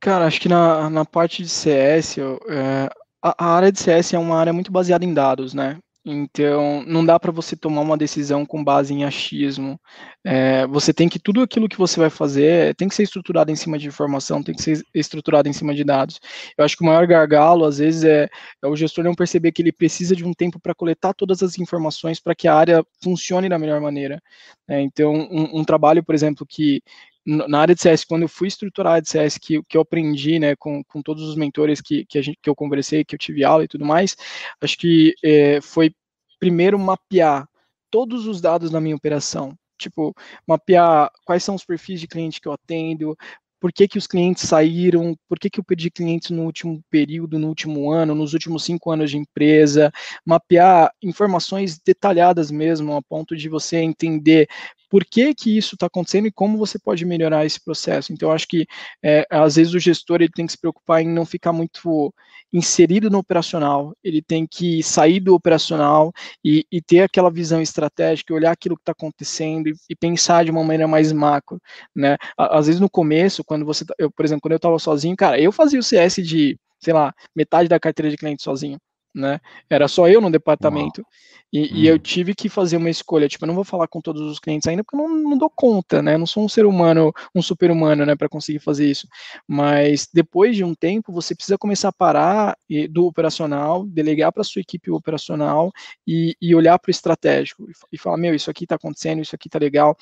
[0.00, 2.88] Cara, acho que na, na parte de CS, é,
[3.22, 5.78] a, a área de CS é uma área muito baseada em dados, né?
[6.04, 9.78] Então, não dá para você tomar uma decisão com base em achismo.
[10.24, 13.56] É, você tem que, tudo aquilo que você vai fazer tem que ser estruturado em
[13.56, 16.18] cima de informação, tem que ser estruturado em cima de dados.
[16.56, 18.28] Eu acho que o maior gargalo, às vezes, é,
[18.62, 21.58] é o gestor não perceber que ele precisa de um tempo para coletar todas as
[21.58, 24.22] informações para que a área funcione da melhor maneira.
[24.68, 26.80] É, então, um, um trabalho, por exemplo, que,
[27.28, 29.82] na área de CS, quando eu fui estruturar a área de CS, que, que eu
[29.82, 33.14] aprendi, né, com, com todos os mentores que, que, a gente, que eu conversei, que
[33.14, 34.16] eu tive aula e tudo mais,
[34.62, 35.92] acho que é, foi
[36.40, 37.46] primeiro mapear
[37.90, 39.54] todos os dados da minha operação.
[39.76, 40.14] Tipo,
[40.46, 43.16] mapear quais são os perfis de cliente que eu atendo,
[43.60, 47.38] por que, que os clientes saíram, por que, que eu perdi clientes no último período,
[47.38, 49.92] no último ano, nos últimos cinco anos de empresa,
[50.24, 54.48] mapear informações detalhadas mesmo, a ponto de você entender
[54.88, 58.12] por que, que isso está acontecendo e como você pode melhorar esse processo.
[58.12, 58.66] Então, acho que
[59.02, 62.12] é, às vezes o gestor ele tem que se preocupar em não ficar muito
[62.52, 66.12] inserido no operacional, ele tem que sair do operacional
[66.44, 70.50] e, e ter aquela visão estratégica, olhar aquilo que está acontecendo e, e, pensar de
[70.50, 71.60] uma maneira mais macro,
[71.94, 72.16] né?
[72.36, 75.38] Às vezes no começo, quando você, tá, eu, por exemplo, quando eu estava sozinho, cara,
[75.38, 78.78] eu fazia o CS de, sei lá, metade da carteira de cliente sozinho
[79.14, 79.40] né?
[79.68, 81.04] Era só eu no departamento.
[81.52, 81.68] E, hum.
[81.72, 81.98] e, eu hum.
[81.98, 83.28] tive que fazer uma escolha.
[83.28, 85.50] Tipo, eu não vou falar com todos os clientes ainda, porque eu não, não dou
[85.50, 86.14] conta, né?
[86.14, 89.06] Eu não sou um ser humano, um super humano, né, para conseguir fazer isso.
[89.46, 92.56] Mas depois de um tempo, você precisa começar a parar
[92.90, 95.72] do operacional, delegar para sua equipe operacional
[96.06, 99.48] e, e olhar para o estratégico e falar: meu, isso aqui está acontecendo, isso aqui
[99.48, 99.96] está legal,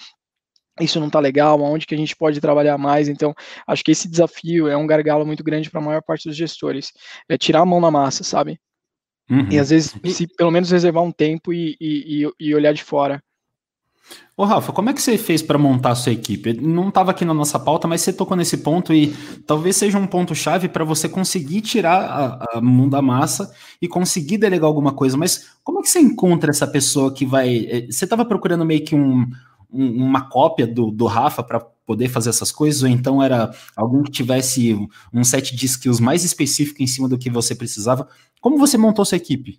[0.81, 3.09] isso não está legal, aonde que a gente pode trabalhar mais.
[3.09, 3.35] Então,
[3.67, 6.93] acho que esse desafio é um gargalo muito grande para a maior parte dos gestores.
[7.29, 8.61] É tirar a mão na massa, sabe?
[9.31, 9.49] Uhum.
[9.51, 13.23] E às vezes, se pelo menos reservar um tempo e, e, e olhar de fora.
[14.37, 16.53] Ô Rafa, como é que você fez para montar a sua equipe?
[16.53, 19.09] Não estava aqui na nossa pauta, mas você tocou nesse ponto e
[19.47, 23.89] talvez seja um ponto chave para você conseguir tirar a, a mão da massa e
[23.89, 25.17] conseguir delegar alguma coisa.
[25.17, 27.67] Mas como é que você encontra essa pessoa que vai?
[27.69, 29.27] Eh, você estava procurando meio que um,
[29.73, 34.03] um, uma cópia do, do Rafa para poder fazer essas coisas, ou então era alguém
[34.03, 34.77] que tivesse
[35.13, 38.09] um set de skills mais específico em cima do que você precisava.
[38.47, 39.59] Como você montou sua equipe?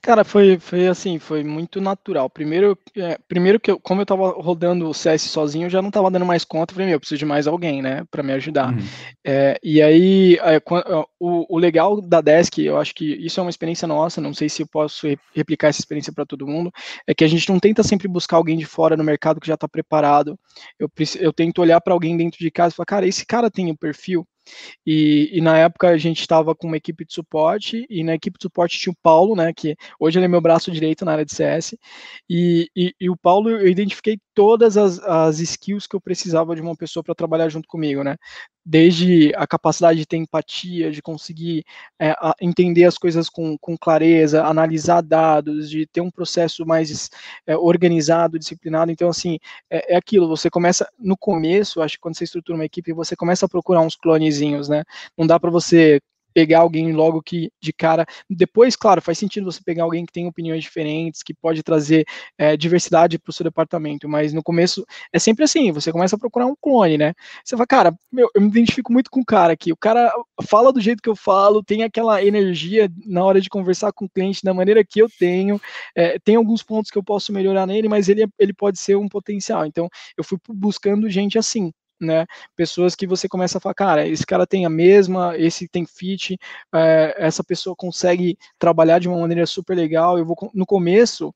[0.00, 2.30] Cara, foi, foi assim, foi muito natural.
[2.30, 5.90] Primeiro, é, primeiro que eu, como eu tava rodando o CS sozinho, eu já não
[5.90, 6.72] tava dando mais conta.
[6.72, 8.72] falei, meu, eu preciso de mais alguém, né, para me ajudar.
[8.72, 8.78] Uhum.
[9.26, 10.62] É, e aí, é,
[11.18, 14.48] o, o, legal da Desk, eu acho que isso é uma experiência nossa, não sei
[14.48, 16.70] se eu posso replicar essa experiência para todo mundo,
[17.08, 19.54] é que a gente não tenta sempre buscar alguém de fora no mercado que já
[19.54, 20.38] está preparado.
[20.78, 23.66] Eu, eu tento olhar para alguém dentro de casa e falar, cara, esse cara tem
[23.66, 24.24] o um perfil
[24.86, 28.38] e, e, na época a gente estava com uma equipe de suporte, e na equipe
[28.38, 31.24] de suporte tinha o Paulo, né, que hoje ele é meu braço direito na área
[31.24, 31.76] de CS,
[32.28, 36.62] e, e, e o Paulo, eu identifiquei todas as, as skills que eu precisava de
[36.62, 38.16] uma pessoa para trabalhar junto comigo, né,
[38.64, 41.64] desde a capacidade de ter empatia, de conseguir
[41.98, 47.08] é, entender as coisas com, com, clareza, analisar dados, de ter um processo mais
[47.46, 48.92] é, organizado, disciplinado.
[48.92, 49.38] Então, assim,
[49.70, 53.16] é, é, aquilo, você começa, no começo, acho que quando você estrutura uma equipe, você
[53.16, 53.96] começa a procurar uns
[54.40, 54.82] clonezinhos, né?
[55.16, 56.00] Não dá para você
[56.32, 58.06] pegar alguém logo que de cara.
[58.28, 62.06] Depois, claro, faz sentido você pegar alguém que tem opiniões diferentes, que pode trazer
[62.38, 66.18] é, diversidade para o seu departamento, mas no começo é sempre assim: você começa a
[66.18, 67.14] procurar um clone, né?
[67.44, 69.72] Você fala, cara, meu, eu me identifico muito com o cara aqui.
[69.72, 70.12] O cara
[70.48, 74.10] fala do jeito que eu falo, tem aquela energia na hora de conversar com o
[74.10, 75.60] cliente da maneira que eu tenho.
[75.96, 79.08] É, tem alguns pontos que eu posso melhorar nele, mas ele, ele pode ser um
[79.08, 79.66] potencial.
[79.66, 81.72] Então, eu fui buscando gente assim.
[82.00, 82.26] Né?
[82.56, 86.38] Pessoas que você começa a falar, cara, esse cara tem a mesma, esse tem fit,
[86.74, 90.18] é, essa pessoa consegue trabalhar de uma maneira super legal.
[90.18, 91.32] Eu vou no começo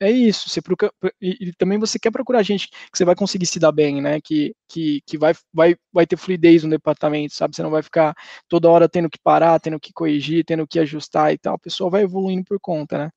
[0.00, 0.48] é isso.
[0.48, 3.72] Você procura, e, e, também você quer procurar gente que você vai conseguir se dar
[3.72, 4.20] bem, né?
[4.20, 7.56] Que, que, que vai, vai, vai ter fluidez no departamento, sabe?
[7.56, 8.14] Você não vai ficar
[8.48, 11.54] toda hora tendo que parar, tendo que corrigir, tendo que ajustar e tal.
[11.54, 13.10] A pessoa vai evoluindo por conta, né?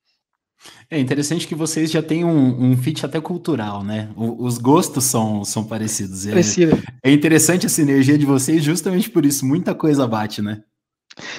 [0.90, 4.10] É interessante que vocês já têm um, um fit até cultural, né?
[4.16, 6.26] O, os gostos são, são parecidos.
[6.28, 9.46] É, é interessante a sinergia de vocês justamente por isso.
[9.46, 10.62] Muita coisa bate, né?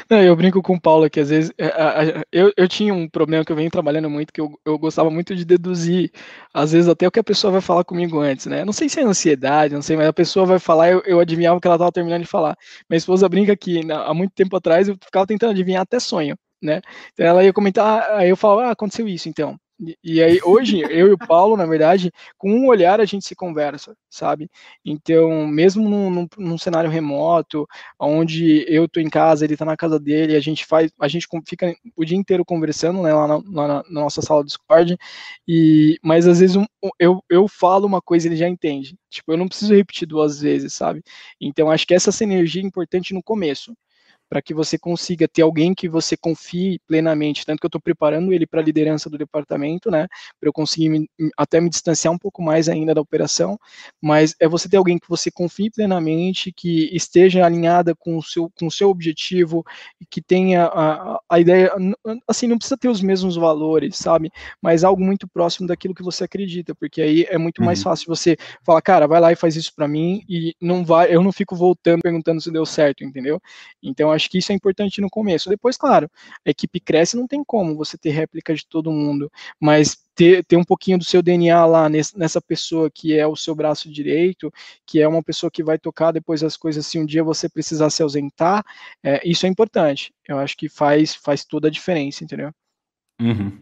[0.09, 3.45] Não, eu brinco com o Paulo que às vezes é, eu, eu tinha um problema
[3.45, 6.11] que eu venho trabalhando muito, que eu, eu gostava muito de deduzir,
[6.53, 8.65] às vezes até o que a pessoa vai falar comigo antes, né?
[8.65, 11.57] Não sei se é ansiedade, não sei, mas a pessoa vai falar, eu, eu adivinhava
[11.57, 12.57] o que ela estava terminando de falar.
[12.89, 16.81] Minha esposa brinca que há muito tempo atrás eu ficava tentando adivinhar até sonho, né?
[17.13, 19.59] Então ela ia comentar, aí eu falava, ah, aconteceu isso então.
[20.05, 23.35] E, aí, hoje, eu e o Paulo, na verdade, com um olhar a gente se
[23.35, 24.49] conversa, sabe?
[24.85, 27.67] Então, mesmo num, num, num cenário remoto,
[27.99, 31.27] onde eu tô em casa, ele tá na casa dele, a gente faz, a gente
[31.47, 34.97] fica o dia inteiro conversando, né, lá na, lá na nossa sala do Discord,
[35.49, 36.67] e, mas às vezes um,
[36.99, 38.97] eu, eu falo uma coisa e ele já entende.
[39.09, 41.03] Tipo, eu não preciso repetir duas vezes, sabe?
[41.41, 43.75] Então, acho que essa sinergia é importante no começo
[44.31, 48.33] para que você consiga ter alguém que você confie plenamente, tanto que eu estou preparando
[48.33, 50.07] ele para a liderança do departamento, né,
[50.39, 53.59] para eu conseguir me, até me distanciar um pouco mais ainda da operação,
[54.01, 58.49] mas é você ter alguém que você confie plenamente, que esteja alinhada com o seu,
[58.57, 59.65] com o seu objetivo,
[60.09, 61.73] que tenha a, a ideia,
[62.29, 64.31] assim, não precisa ter os mesmos valores, sabe,
[64.63, 67.67] mas algo muito próximo daquilo que você acredita, porque aí é muito uhum.
[67.67, 71.13] mais fácil você falar, cara, vai lá e faz isso para mim, e não vai,
[71.13, 73.41] eu não fico voltando perguntando se deu certo, entendeu?
[73.83, 75.49] Então, acho que isso é importante no começo.
[75.49, 76.09] Depois, claro,
[76.47, 80.57] a equipe cresce, não tem como você ter réplica de todo mundo, mas ter, ter
[80.57, 84.53] um pouquinho do seu DNA lá nesse, nessa pessoa que é o seu braço direito,
[84.87, 87.91] que é uma pessoa que vai tocar depois as coisas se um dia você precisar
[87.91, 88.65] se ausentar,
[89.03, 90.13] é, isso é importante.
[90.29, 92.53] Eu acho que faz, faz toda a diferença, entendeu?
[93.21, 93.53] Uhum.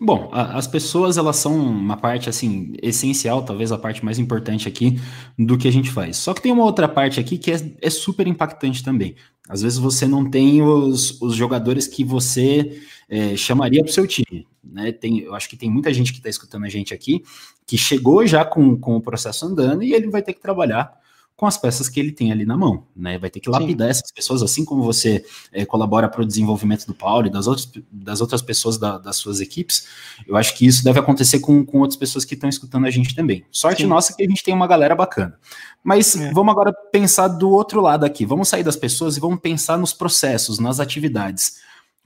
[0.00, 4.68] Bom, a, as pessoas elas são uma parte assim essencial, talvez a parte mais importante
[4.68, 5.00] aqui
[5.36, 6.16] do que a gente faz.
[6.16, 9.16] Só que tem uma outra parte aqui que é, é super impactante também.
[9.48, 14.06] Às vezes você não tem os, os jogadores que você é, chamaria para o seu
[14.06, 14.46] time.
[14.62, 14.92] Né?
[14.92, 17.24] Tem, eu acho que tem muita gente que está escutando a gente aqui
[17.66, 20.98] que chegou já com, com o processo andando e ele vai ter que trabalhar
[21.38, 23.16] com as peças que ele tem ali na mão, né?
[23.16, 23.90] Vai ter que lapidar Sim.
[23.90, 27.70] essas pessoas, assim como você é, colabora para o desenvolvimento do Paulo e das outras,
[27.92, 29.86] das outras pessoas da, das suas equipes.
[30.26, 33.14] Eu acho que isso deve acontecer com, com outras pessoas que estão escutando a gente
[33.14, 33.44] também.
[33.52, 33.88] Sorte Sim.
[33.88, 35.38] nossa que a gente tem uma galera bacana.
[35.80, 36.32] Mas é.
[36.32, 38.26] vamos agora pensar do outro lado aqui.
[38.26, 41.58] Vamos sair das pessoas e vamos pensar nos processos, nas atividades.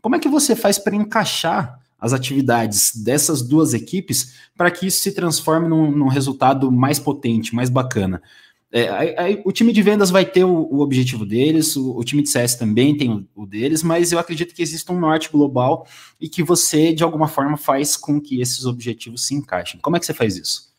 [0.03, 5.01] Como é que você faz para encaixar as atividades dessas duas equipes para que isso
[5.01, 8.21] se transforme num, num resultado mais potente, mais bacana?
[8.75, 12.03] É, aí, aí, o time de vendas vai ter o, o objetivo deles, o, o,
[12.03, 15.31] time de CS também tem o, o, deles, mas eu acredito que existe um norte
[15.31, 15.87] global
[16.19, 19.79] e que você, de alguma forma, faz com que esses objetivos se encaixem.
[19.79, 20.73] Como é que você faz isso?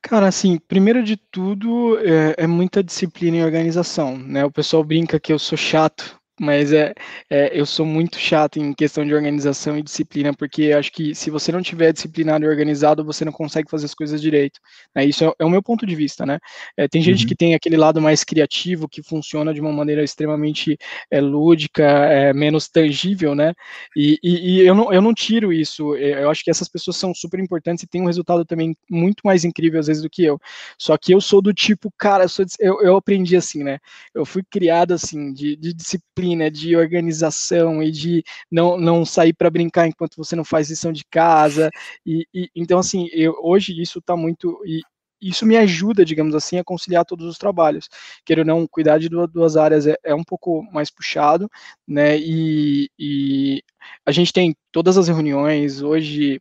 [0.00, 4.44] Cara, assim, primeiro de tudo, é, é muita disciplina e organização, né?
[4.44, 6.94] O pessoal brinca que eu sou chato mas é,
[7.28, 11.30] é, eu sou muito chato em questão de organização e disciplina, porque acho que se
[11.30, 14.60] você não tiver disciplinado e organizado, você não consegue fazer as coisas direito.
[14.94, 15.04] Né?
[15.04, 16.38] Isso é, é, o meu ponto de vista, né?
[16.76, 17.28] É, tem gente uhum.
[17.28, 20.78] que tem aquele lado mais criativo, que funciona de uma maneira extremamente
[21.10, 23.52] é, lúdica, é, menos tangível, né?
[23.96, 25.96] E, e, e, eu, não, eu não tiro isso.
[25.96, 29.22] É, eu acho que essas pessoas são super importantes e têm um resultado também muito
[29.24, 30.38] mais incrível às vezes do que eu.
[30.78, 33.78] Só que eu sou do tipo, cara, eu, sou, eu, eu aprendi assim, né?
[34.14, 39.32] Eu fui criado assim, de, de disciplina disciplina, de organização e de não, não sair
[39.32, 41.70] para brincar enquanto você não faz lição de casa.
[42.04, 44.60] E, e então, assim, eu, hoje isso está muito.
[44.66, 44.80] E,
[45.20, 47.88] isso me ajuda, digamos assim, a conciliar todos os trabalhos.
[48.24, 51.50] Quero não, cuidar de duas áreas é, é um pouco mais puxado,
[51.86, 52.16] né?
[52.16, 53.62] E, e,
[54.06, 56.40] a gente tem todas as reuniões hoje.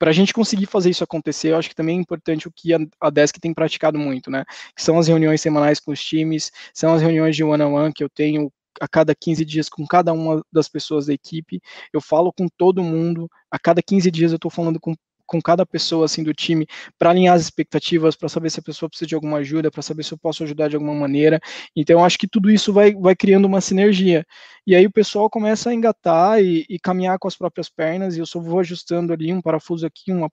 [0.00, 2.72] Para a gente conseguir fazer isso acontecer, eu acho que também é importante o que
[2.72, 4.44] a, a Desk tem praticado muito, né?
[4.76, 7.92] Que são as reuniões semanais com os times, são as reuniões de one-on-one -on -one
[7.92, 11.60] que eu tenho a cada 15 dias com cada uma das pessoas da equipe,
[11.92, 14.94] eu falo com todo mundo, a cada 15 dias eu estou falando com,
[15.26, 16.66] com cada pessoa assim do time
[16.98, 20.02] para alinhar as expectativas, para saber se a pessoa precisa de alguma ajuda, para saber
[20.02, 21.38] se eu posso ajudar de alguma maneira.
[21.76, 24.24] Então, acho que tudo isso vai, vai criando uma sinergia.
[24.66, 28.20] E aí o pessoal começa a engatar e, e caminhar com as próprias pernas, e
[28.20, 30.28] eu só vou ajustando ali um parafuso aqui, um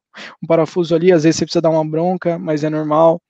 [0.47, 3.21] parafuso ali, às vezes você precisa dar uma bronca, mas é normal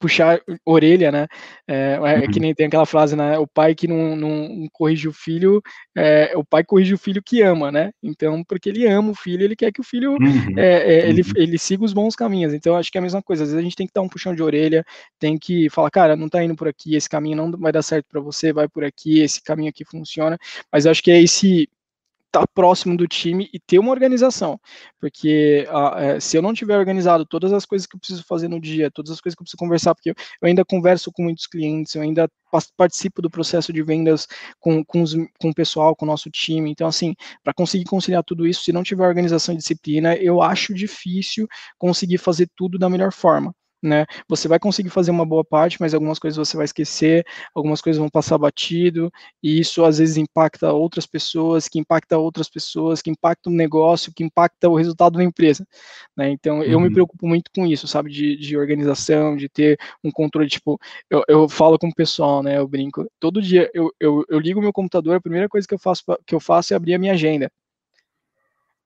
[0.00, 1.26] puxar orelha, né?
[1.68, 2.30] É, é Uhum.
[2.30, 3.38] que nem tem aquela frase, né?
[3.38, 5.60] O pai que não, não corrige o filho,
[5.96, 7.90] é, o pai corrige o filho que ama, né?
[8.02, 10.54] Então, porque ele ama o filho, ele quer que o filho Uhum.
[10.58, 11.28] é, é, ele, Uhum.
[11.36, 12.52] ele siga os bons caminhos.
[12.54, 13.42] Então, acho que é a mesma coisa.
[13.44, 14.84] Às vezes a gente tem que dar um puxão de orelha,
[15.18, 18.06] tem que falar, cara, não tá indo por aqui, esse caminho não vai dar certo
[18.10, 20.38] para você, vai por aqui, esse caminho aqui funciona.
[20.72, 21.68] Mas acho que é esse
[22.34, 24.58] estar tá próximo do time e ter uma organização,
[25.00, 28.60] porque uh, se eu não tiver organizado todas as coisas que eu preciso fazer no
[28.60, 31.46] dia, todas as coisas que eu preciso conversar, porque eu, eu ainda converso com muitos
[31.46, 32.28] clientes, eu ainda
[32.76, 34.26] participo do processo de vendas
[34.60, 38.24] com, com, os, com o pessoal, com o nosso time, então assim, para conseguir conciliar
[38.24, 41.46] tudo isso, se não tiver organização e disciplina, eu acho difícil
[41.78, 44.06] conseguir fazer tudo da melhor forma né?
[44.28, 47.98] Você vai conseguir fazer uma boa parte, mas algumas coisas você vai esquecer, algumas coisas
[48.00, 49.10] vão passar batido,
[49.42, 54.12] e isso às vezes impacta outras pessoas, que impacta outras pessoas, que impacta o negócio,
[54.14, 55.66] que impacta o resultado da empresa,
[56.16, 56.30] né?
[56.30, 56.90] Então eu me Uhum.
[56.90, 58.10] preocupo muito com isso, sabe?
[58.10, 60.78] De, de organização, de ter um controle, tipo,
[61.10, 62.58] eu, eu falo com o pessoal, né?
[62.58, 65.78] Eu brinco, todo dia eu, eu, eu ligo meu computador, a primeira coisa que eu
[65.78, 67.50] faço, que eu faço é abrir a minha agenda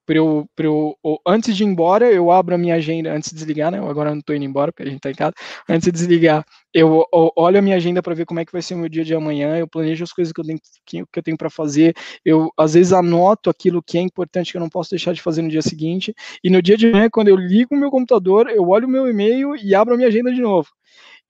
[0.08, 3.36] para eu, pra eu antes de ir embora, eu abro a minha agenda, antes de
[3.36, 3.78] desligar, né?
[3.78, 5.34] Agora eu não estou indo embora, porque a gente está em casa.
[5.68, 8.62] Antes de desligar, eu, eu olho a minha agenda para ver como é que vai
[8.62, 11.18] ser o meu dia de amanhã, eu planejo as coisas que eu tenho, que, que
[11.18, 11.94] eu tenho para fazer,
[12.24, 15.42] eu às vezes anoto aquilo que é importante que eu não posso deixar de fazer
[15.42, 18.66] no dia seguinte, e no dia de amanhã, quando eu ligo o meu computador, eu
[18.66, 20.68] olho o meu e-mail e abro a minha agenda de novo.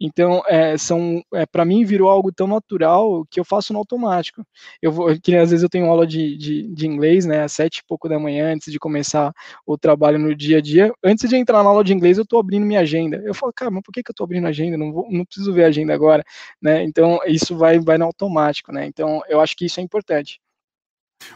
[0.00, 4.44] Então, é, são, é, para mim virou algo tão natural que eu faço no automático.
[4.80, 7.78] Eu vou, que às vezes eu tenho aula de, de, de, inglês, né, às sete
[7.78, 9.32] e pouco da manhã, antes de começar
[9.66, 10.92] o trabalho no dia a dia.
[11.02, 13.20] Antes de entrar na aula de inglês, eu estou abrindo minha agenda.
[13.24, 14.76] Eu falo, cara, mas por que, que eu estou abrindo a agenda?
[14.76, 16.24] Não, vou, não preciso ver a agenda agora,
[16.62, 16.84] né?
[16.84, 18.86] Então, isso vai, vai no automático, né?
[18.86, 20.40] Então, eu acho que isso é importante.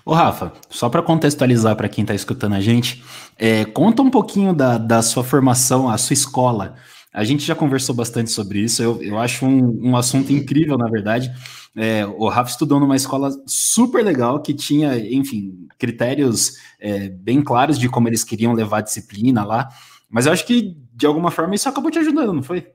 [0.04, 3.02] Ô Rafa, só para contextualizar para quem está escutando a gente,
[3.36, 6.76] é, conta um pouquinho da, da sua formação, a sua escola.
[7.12, 10.88] A gente já conversou bastante sobre isso, eu, eu acho um, um assunto incrível, na
[10.88, 11.30] verdade.
[11.76, 17.78] É, o Rafa estudou numa escola super legal que tinha, enfim, critérios é, bem claros
[17.78, 19.68] de como eles queriam levar a disciplina lá.
[20.08, 22.66] Mas eu acho que, de alguma forma, isso acabou te ajudando, não foi?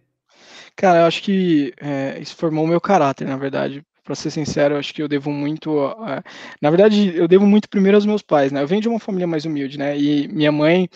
[0.75, 3.83] Cara, eu acho que é, isso formou o meu caráter, na verdade.
[4.03, 5.79] Para ser sincero, eu acho que eu devo muito.
[5.79, 6.23] A...
[6.61, 8.61] Na verdade, eu devo muito primeiro aos meus pais, né?
[8.61, 9.99] Eu venho de uma família mais humilde, né?
[9.99, 10.87] E minha mãe,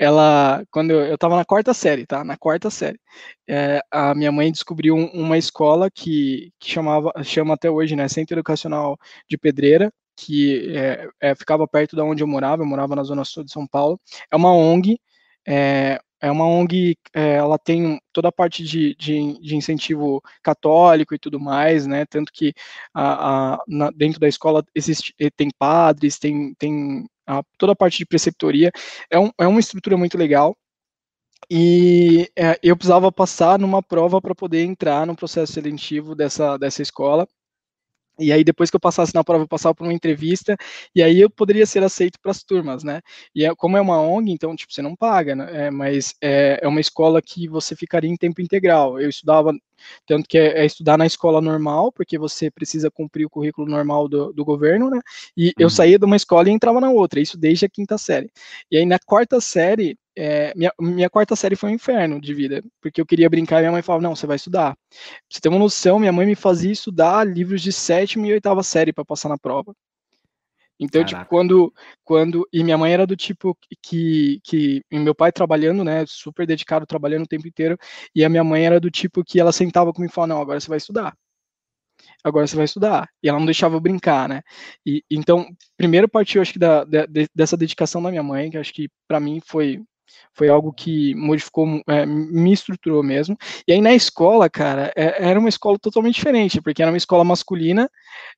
[0.00, 2.24] ela, quando eu, eu tava na quarta série, tá?
[2.24, 2.98] Na quarta série,
[3.46, 8.08] é, a minha mãe descobriu um, uma escola que, que chamava, chama até hoje, né?
[8.08, 8.96] Centro Educacional
[9.28, 13.26] de Pedreira, que é, é, ficava perto da onde eu morava, eu morava na zona
[13.26, 14.00] sul de São Paulo.
[14.30, 14.98] É uma ONG,
[15.46, 21.14] é, é uma ONG, é, ela tem toda a parte de, de, de, incentivo católico
[21.14, 22.04] e tudo mais, né?
[22.06, 22.52] Tanto que
[22.94, 27.98] a, a, na, dentro da escola existe, tem padres, tem, tem a, toda a parte
[27.98, 28.70] de preceptoria.
[29.10, 30.56] É, um, é uma estrutura muito legal.
[31.50, 36.82] E é, eu precisava passar numa prova para poder entrar no processo seletivo dessa, dessa
[36.82, 37.26] escola.
[38.20, 40.56] E aí, depois que eu passasse na prova, eu passava por uma entrevista,
[40.94, 43.00] e aí eu poderia ser aceito para as turmas, né?
[43.34, 45.66] E é, como é uma ONG, então, tipo, você não paga, né?
[45.66, 49.00] É, mas é, é, uma escola que você ficaria em tempo integral.
[49.00, 49.52] Eu estudava,
[50.06, 54.08] tanto que é, é, estudar na escola normal, porque você precisa cumprir o currículo normal
[54.08, 55.00] do, do governo, né?
[55.36, 55.52] E uhum.
[55.58, 58.30] eu saía de uma escola e entrava na outra, isso desde a quinta série.
[58.70, 62.62] E aí, na quarta série, é, minha, minha, quarta série foi um inferno de vida,
[62.80, 64.74] porque eu queria brincar e minha mãe falava, não, você vai estudar.
[64.74, 68.62] Pra você ter uma noção, minha mãe me fazia estudar livros de sétima e oitava
[68.62, 69.74] série para passar na prova.
[70.80, 71.18] Então, Caraca.
[71.18, 72.48] tipo, quando, quando.
[72.50, 74.82] E minha mãe era do tipo que, que.
[74.90, 76.06] E meu pai trabalhando, né?
[76.06, 77.76] Super dedicado, trabalhando o tempo inteiro.
[78.14, 80.58] E a minha mãe era do tipo que ela sentava comigo e falava: Não, agora
[80.58, 81.14] você vai estudar.
[82.24, 83.08] Agora você vai estudar.
[83.22, 84.40] E ela não deixava eu brincar, né?
[84.86, 85.46] E, então,
[85.76, 89.20] primeiro partiu, acho que, da, da, dessa dedicação da minha mãe, que acho que para
[89.20, 89.82] mim foi
[90.34, 93.36] foi algo que modificou, é, me estruturou mesmo.
[93.66, 97.24] E aí na escola, cara, é, era uma escola totalmente diferente, porque era uma escola
[97.24, 97.90] masculina,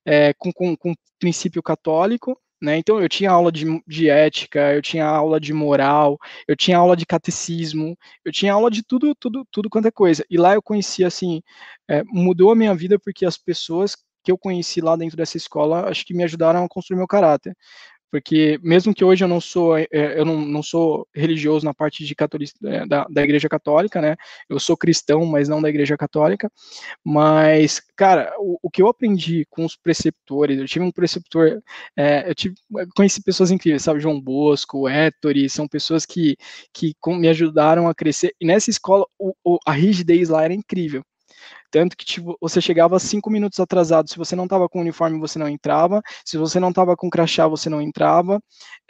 [0.04, 2.76] é, com, com, com princípio católico, né?
[2.78, 6.96] Então eu tinha aula de, de, ética, eu tinha aula de moral, eu tinha aula
[6.96, 10.24] de catecismo, eu tinha aula de tudo, tudo, tudo quanto é coisa.
[10.30, 11.42] E lá eu conheci assim,
[11.90, 15.88] é, mudou a minha vida porque as pessoas que eu conheci lá dentro dessa escola,
[15.88, 17.56] acho que me ajudaram a construir meu caráter
[18.12, 22.14] porque mesmo que hoje eu não sou eu não, não sou religioso na parte de
[22.14, 22.52] catolic,
[22.86, 24.16] da, da igreja católica, né?
[24.50, 26.52] Eu sou cristão, mas não da igreja católica.
[27.02, 31.62] Mas, cara, o, o que eu aprendi com os preceptores, eu tive um preceptor,
[31.96, 32.54] é, eu tive,
[32.94, 36.36] conheci pessoas incríveis, sabe, João Bosco, Ettore, são pessoas que,
[36.70, 38.34] que me ajudaram a crescer.
[38.38, 41.02] E nessa escola, o, o, a rigidez lá era incrível
[41.72, 45.38] Tanto que tipo, você chegava cinco minutos atrasado, se você não estava com uniforme, você
[45.38, 48.38] não entrava, se você não estava com crachá, você não entrava,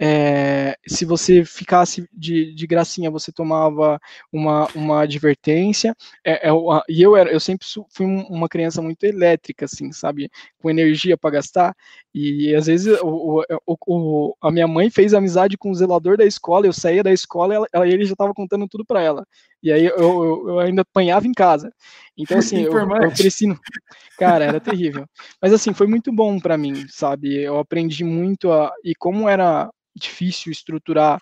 [0.00, 4.00] é, se você ficasse de, de gracinha, você tomava
[4.32, 6.52] uma, uma advertência, é, é,
[6.88, 10.28] e eu, era, eu sempre fui uma criança muito elétrica, assim, sabe,
[10.60, 11.76] com energia para gastar,
[12.12, 16.26] e às vezes o, o, o, a minha mãe fez amizade com o zelador da
[16.26, 19.24] escola, eu saía da escola e ela, ele já estava contando tudo para ela.
[19.62, 21.72] E aí eu, eu, eu, ainda apanhava em casa.
[22.18, 23.46] Então, assim, eu, eu cresci.
[23.46, 23.58] No...
[24.18, 25.06] Cara, era terrível.
[25.40, 27.42] Mas, assim, foi muito bom para mim, sabe?
[27.42, 28.72] Eu aprendi muito a.
[28.84, 31.20] E como era difícil estruturar.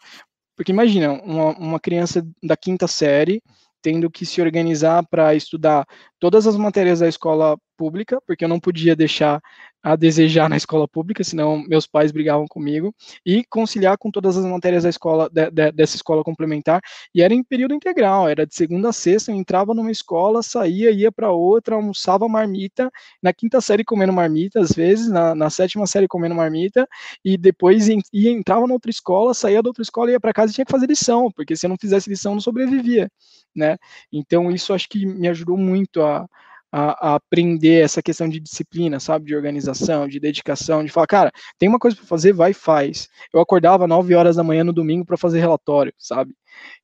[0.56, 3.42] Porque imagina, uma, uma criança da quinta série
[3.82, 5.86] tendo que se organizar para estudar
[6.18, 9.40] todas as matérias da escola pública, porque eu não podia deixar
[9.82, 14.44] a desejar na escola pública, senão meus pais brigavam comigo, e conciliar com todas as
[14.44, 16.82] matérias da escola, de, de, dessa escola complementar,
[17.14, 20.90] e era em período integral, era de segunda a sexta, eu entrava numa escola, saía,
[20.90, 22.90] ia para outra, almoçava marmita,
[23.22, 26.86] na quinta série comendo marmita, às vezes, na, na sétima série comendo marmita,
[27.24, 30.54] e depois ia, entrava na outra escola, saía da outra escola, ia para casa e
[30.54, 33.10] tinha que fazer lição, porque se eu não fizesse lição, não sobrevivia,
[33.56, 33.78] né,
[34.12, 36.28] então isso acho que me ajudou muito a
[36.72, 41.32] a, a, aprender essa questão de disciplina, sabe, de organização, de dedicação, de falar, cara,
[41.58, 43.08] tem uma coisa para fazer, vai e faz.
[43.32, 46.34] Eu acordava 9 horas da manhã no domingo para fazer relatório, sabe?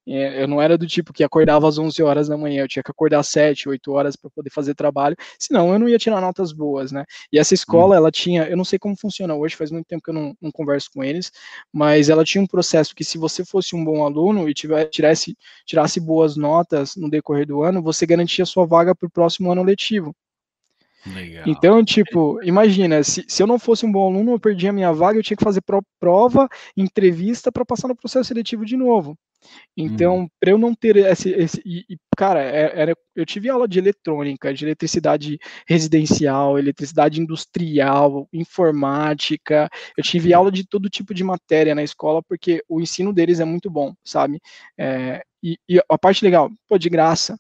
[0.07, 2.83] É, eu não era do tipo que acordava às 11 horas da manhã, eu tinha
[2.83, 6.21] que acordar às 7, 8 horas para poder fazer trabalho, senão eu não ia tirar
[6.21, 7.05] notas boas, né?
[7.33, 7.99] E essa escola, hum.
[7.99, 10.53] ela tinha, eu não sei como funciona hoje, faz muito tempo que eu não, não,
[10.53, 11.33] converso com eles,
[11.73, 15.37] mas ela tinha um processo que se você fosse um bom aluno e tiver, tirasse,
[15.65, 19.65] tirasse boas notas no decorrer do ano, você garantia sua vaga para o próximo ano
[19.65, 20.15] letivo.
[21.07, 21.45] Legal.
[21.47, 24.93] Então, tipo, imagina, se, se eu não fosse um bom aluno, eu perdia a minha
[24.93, 25.63] vaga, eu tinha que fazer
[26.01, 29.17] prova, entrevista para passar no processo seletivo de novo.
[29.77, 30.29] Então, hum.
[30.41, 31.31] para eu não ter esse.
[31.31, 37.21] esse e, e, cara, é, era, eu tive aula de eletrônica, de eletricidade residencial, eletricidade
[37.21, 39.69] industrial, informática.
[39.97, 43.45] Eu tive aula de todo tipo de matéria na escola, porque o ensino deles é
[43.45, 44.41] muito bom, sabe?
[44.79, 47.39] É, e, e a parte legal, pô, de graça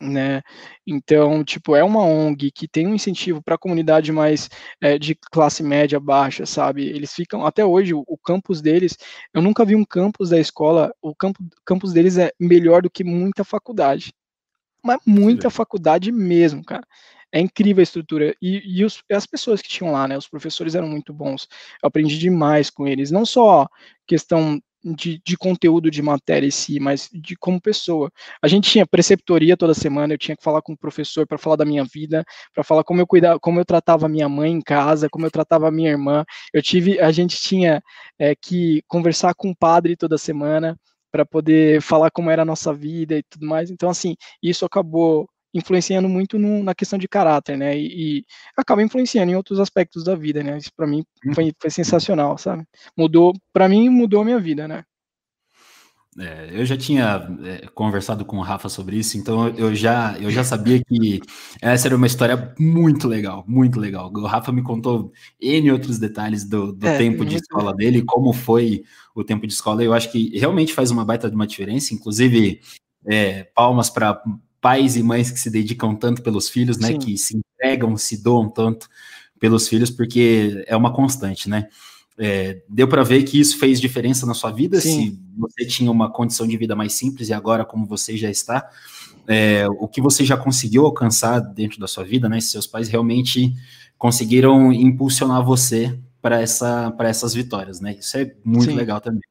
[0.00, 0.42] né?
[0.86, 4.48] Então, tipo, é uma ONG que tem um incentivo para a comunidade mais
[4.80, 6.86] é, de classe média baixa, sabe?
[6.86, 8.96] Eles ficam, até hoje, o, o, campus deles,
[9.34, 13.04] eu nunca vi um campus da escola, o campo, campus deles é melhor do que
[13.04, 14.12] muita faculdade.
[14.82, 15.56] Mas muita Sim.
[15.56, 16.86] faculdade mesmo, cara.
[17.32, 18.34] É incrível a estrutura.
[18.40, 20.16] E, e os, as pessoas que tinham lá, né?
[20.16, 21.46] Os professores eram muito bons.
[21.82, 23.10] Eu aprendi demais com eles.
[23.10, 23.68] Não só
[24.06, 28.10] questão de, de, conteúdo de matéria em si, mas de como pessoa.
[28.42, 31.56] A gente tinha preceptoria toda semana, eu tinha que falar com o professor para falar
[31.56, 32.24] da minha vida,
[32.54, 35.70] para falar como eu cuidava, como eu tratava minha mãe em casa, como eu tratava
[35.70, 36.24] minha irmã.
[36.52, 37.82] Eu tive, a gente tinha
[38.18, 40.76] é, que conversar com o padre toda semana
[41.10, 43.70] para poder falar como era a nossa vida e tudo mais.
[43.70, 47.76] Então, assim, isso acabou influenciando muito no, na questão de caráter, né?
[47.76, 48.24] E, e,
[48.56, 50.58] acaba influenciando em outros aspectos da vida, né?
[50.58, 51.34] Isso para mim uhum.
[51.34, 52.64] foi, foi sensacional, sabe?
[52.96, 54.84] Mudou, para mim mudou a minha vida, né?
[56.18, 60.28] É, eu já tinha é, conversado com o Rafa sobre isso, então eu já, eu
[60.28, 61.20] já sabia que
[61.62, 64.10] essa era uma história muito legal, muito legal.
[64.12, 68.32] O Rafa me contou N outros detalhes do, do é, tempo de escola dele, como
[68.32, 68.82] foi
[69.14, 69.84] o tempo de escola.
[69.84, 72.60] Eu acho que realmente faz uma baita de uma diferença, inclusive
[73.06, 74.20] é, palmas para
[74.60, 76.88] pais e mães que se dedicam tanto pelos filhos, né?
[76.88, 76.98] Sim.
[76.98, 78.88] Que se entregam, se doam tanto
[79.38, 81.66] pelos filhos, porque é uma constante, né?
[82.18, 85.12] É, deu para ver que isso fez diferença na sua vida, Sim.
[85.12, 88.68] se você tinha uma condição de vida mais simples e agora como você já está,
[89.26, 92.38] é, o que você já conseguiu alcançar dentro da sua vida, né?
[92.40, 93.54] Se seus pais realmente
[93.96, 97.96] conseguiram impulsionar você para essa, essas vitórias, né?
[97.98, 98.76] Isso é muito Sim.
[98.76, 99.29] legal também.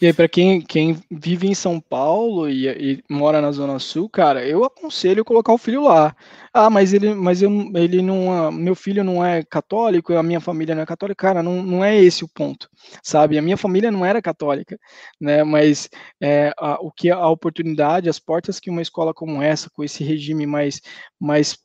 [0.00, 4.08] E aí, para quem, quem vive em São Paulo e, e, mora na Zona Sul,
[4.08, 6.14] cara, eu aconselho colocar o filho lá.
[6.52, 10.74] Ah, mas ele, mas eu, ele não, meu filho não é católico, a minha família
[10.74, 12.68] não é católica, cara, não, não é esse o ponto,
[13.02, 13.38] sabe?
[13.38, 14.78] A minha família não era católica,
[15.20, 15.44] né?
[15.44, 15.88] Mas
[16.20, 20.02] é, a, o que a oportunidade, as portas que uma escola como essa, com esse
[20.04, 20.80] regime mais,
[21.20, 21.56] mais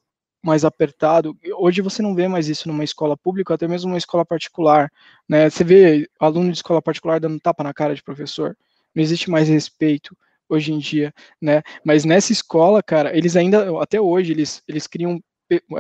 [0.44, 1.38] mais apertado.
[1.58, 4.92] Hoje você não vê mais isso numa escola pública, até mesmo numa escola particular.
[5.28, 5.50] Né?
[5.50, 8.58] Você vê aluno de escola particular dando tapa na cara de professor.
[8.94, 10.16] Não existe mais respeito
[10.50, 11.62] hoje em dia, né?
[11.86, 15.22] Mas nessa escola, cara, eles ainda, até hoje, eles, eles criam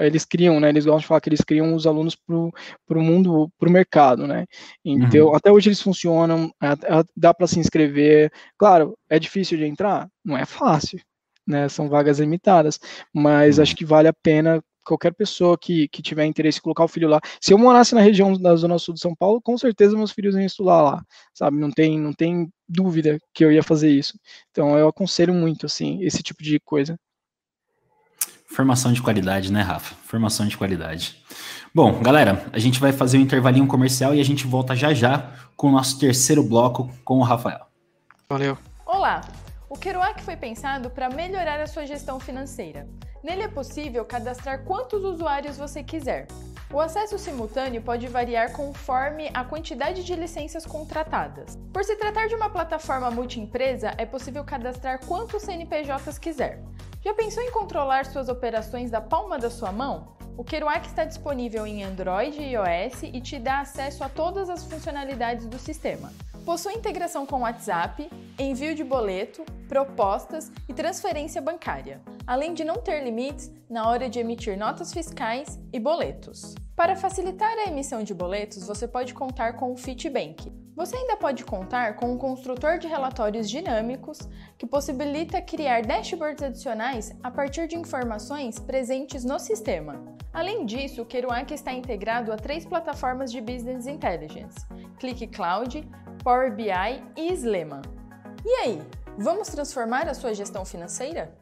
[0.01, 0.69] eles criam, né?
[0.69, 4.27] Eles gostam de falar que eles criam os alunos para o mundo, para o mercado,
[4.27, 4.45] né?
[4.83, 5.35] Então, uhum.
[5.35, 6.51] até hoje eles funcionam,
[7.15, 8.31] dá para se inscrever.
[8.57, 10.09] Claro, é difícil de entrar?
[10.25, 10.99] Não é fácil,
[11.47, 11.67] né?
[11.69, 12.79] São vagas limitadas,
[13.13, 13.63] mas uhum.
[13.63, 17.07] acho que vale a pena qualquer pessoa que, que tiver interesse em colocar o filho
[17.07, 17.19] lá.
[17.39, 20.35] Se eu morasse na região da Zona Sul de São Paulo, com certeza meus filhos
[20.35, 21.57] iam estudar lá, sabe?
[21.57, 24.17] Não tem, não tem dúvida que eu ia fazer isso.
[24.49, 26.97] Então eu aconselho muito, assim, esse tipo de coisa.
[28.45, 29.95] Formação de qualidade, né, Rafa?
[30.03, 31.23] Formação de qualidade.
[31.73, 35.33] Bom, galera, a gente vai fazer um intervalinho comercial e a gente volta já já
[35.55, 37.65] com o nosso terceiro bloco com o Rafael.
[38.27, 38.57] Valeu.
[38.85, 39.21] Olá!
[39.71, 42.89] O Kerouac foi pensado para melhorar a sua gestão financeira.
[43.23, 46.27] Nele é possível cadastrar quantos usuários você quiser.
[46.73, 51.57] O acesso simultâneo pode variar conforme a quantidade de licenças contratadas.
[51.71, 56.61] Por se tratar de uma plataforma multiempresa, é possível cadastrar quantos CNPJs quiser.
[57.01, 60.17] Já pensou em controlar suas operações da palma da sua mão?
[60.37, 64.63] O Kerouac está disponível em Android e iOS e te dá acesso a todas as
[64.63, 66.11] funcionalidades do sistema.
[66.45, 68.09] Possui integração com WhatsApp,
[68.39, 74.19] envio de boleto, propostas e transferência bancária, além de não ter limites na hora de
[74.19, 76.55] emitir notas fiscais e boletos.
[76.81, 80.51] Para facilitar a emissão de boletos, você pode contar com o Fitbank.
[80.75, 84.17] Você ainda pode contar com um construtor de relatórios dinâmicos
[84.57, 90.03] que possibilita criar dashboards adicionais a partir de informações presentes no sistema.
[90.33, 94.57] Além disso, o Kerouac está integrado a três plataformas de Business Intelligence:
[94.97, 95.87] Click Cloud,
[96.23, 97.83] Power BI e Slema.
[98.43, 98.81] E aí,
[99.19, 101.37] vamos transformar a sua gestão financeira?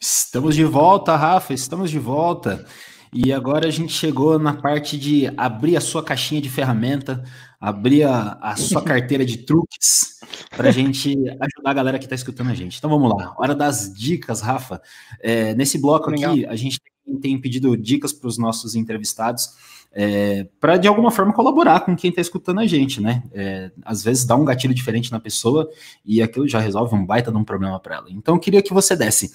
[0.00, 2.64] Estamos de volta, Rafa, estamos de volta.
[3.12, 7.22] E agora a gente chegou na parte de abrir a sua caixinha de ferramenta,
[7.60, 10.18] abrir a, a sua carteira de truques
[10.56, 12.78] para a gente ajudar a galera que está escutando a gente.
[12.78, 14.80] Então vamos lá, hora das dicas, Rafa.
[15.20, 16.32] É, nesse bloco Legal.
[16.32, 16.80] aqui, a gente
[17.20, 19.48] tem pedido dicas para os nossos entrevistados
[19.92, 23.22] é, para de alguma forma colaborar com quem está escutando a gente, né?
[23.32, 25.68] É, às vezes dá um gatilho diferente na pessoa
[26.04, 28.06] e aquilo já resolve um baita de um problema para ela.
[28.10, 29.32] Então eu queria que você desse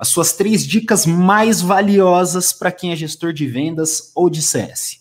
[0.00, 5.00] as suas três dicas mais valiosas para quem é gestor de vendas ou de CS.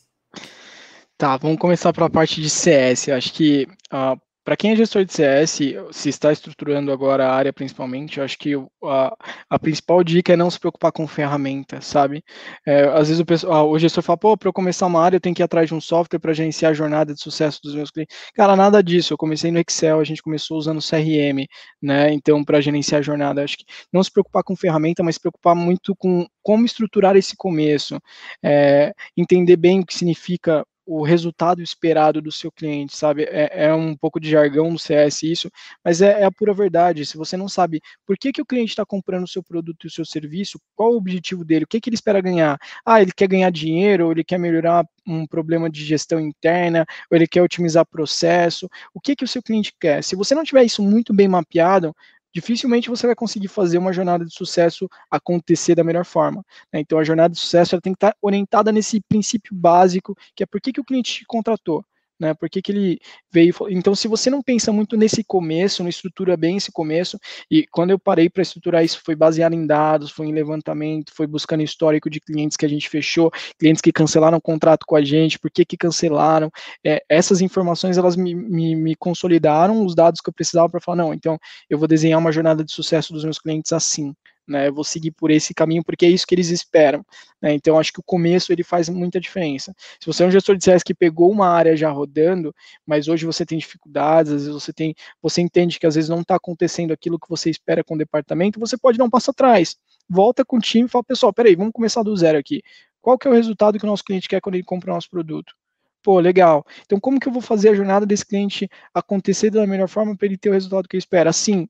[1.18, 3.08] Tá, vamos começar para a parte de CS.
[3.08, 4.20] Eu acho que uh,
[4.50, 5.60] para quem é gestor de CS,
[5.92, 9.16] se está estruturando agora a área principalmente, eu acho que a,
[9.48, 12.24] a principal dica é não se preocupar com ferramenta, sabe?
[12.66, 15.22] É, às vezes o, pessoal, o gestor fala, pô, para eu começar uma área eu
[15.22, 17.92] tenho que ir atrás de um software para gerenciar a jornada de sucesso dos meus
[17.92, 18.18] clientes.
[18.34, 19.14] Cara, nada disso.
[19.14, 21.46] Eu comecei no Excel, a gente começou usando CRM,
[21.80, 22.12] né?
[22.12, 25.54] Então, para gerenciar a jornada, acho que não se preocupar com ferramenta, mas se preocupar
[25.54, 28.00] muito com como estruturar esse começo,
[28.44, 33.24] é, entender bem o que significa o resultado esperado do seu cliente, sabe?
[33.24, 35.52] É, é, um pouco de jargão no CS isso,
[35.86, 37.06] mas é, é, a pura verdade.
[37.06, 39.88] Se você não sabe por que, que o cliente está comprando o seu produto e
[39.88, 42.58] o seu serviço, qual o objetivo dele, o que, que ele espera ganhar?
[42.84, 47.16] Ah, ele quer ganhar dinheiro, ou ele quer melhorar um problema de gestão interna, ou
[47.16, 50.04] ele quer otimizar processo, o que, que o seu cliente quer?
[50.04, 51.96] Se você não tiver isso muito bem mapeado,
[52.34, 56.44] dificilmente você vai conseguir fazer uma jornada de sucesso acontecer da melhor forma.
[56.72, 56.80] Né?
[56.80, 60.62] Então, a jornada de sucesso tem que estar orientada nesse princípio básico, que é por
[60.62, 61.84] que, que o cliente te contratou
[62.20, 62.34] né?
[62.34, 63.00] Por que, que ele
[63.32, 63.54] veio?
[63.70, 67.18] Então, se você não pensa muito nesse começo, não estrutura bem esse começo,
[67.50, 71.28] e quando eu parei para estruturar isso, foi baseado em dados, foi em levantamento, foi
[71.28, 75.02] buscando histórico de clientes que a gente fechou, clientes que cancelaram o contrato com a
[75.04, 76.52] gente, por que, que cancelaram.
[76.86, 80.98] É, essas informações elas me, me, me consolidaram os dados que eu precisava para falar,
[80.98, 81.38] não, então
[81.70, 84.14] eu vou desenhar uma jornada de sucesso dos meus clientes assim
[84.50, 84.68] né?
[84.68, 87.06] Eu vou seguir por esse caminho porque é isso que eles esperam,
[87.42, 87.54] né?
[87.54, 89.74] Então acho que o começo ele faz muita diferença.
[90.00, 92.54] Se você é um gestor de CS que pegou uma área já rodando,
[92.86, 96.22] mas hoje você tem dificuldades, às vezes você tem, você entende que às vezes não
[96.22, 99.78] está acontecendo aquilo que você espera com o departamento, você pode dar um passo atrás,
[100.10, 102.62] volta com o time e fala, pessoal, peraí, vamos começar do zero aqui.
[103.02, 105.10] Qual que é o resultado que o nosso cliente quer quando ele compra o nosso
[105.10, 105.54] produto?
[106.02, 106.66] Pô, legal.
[106.86, 110.28] Então, como que eu vou fazer a jornada desse cliente acontecer da melhor forma para
[110.28, 111.30] ele ter o resultado que eu espero?
[111.30, 111.68] Assim.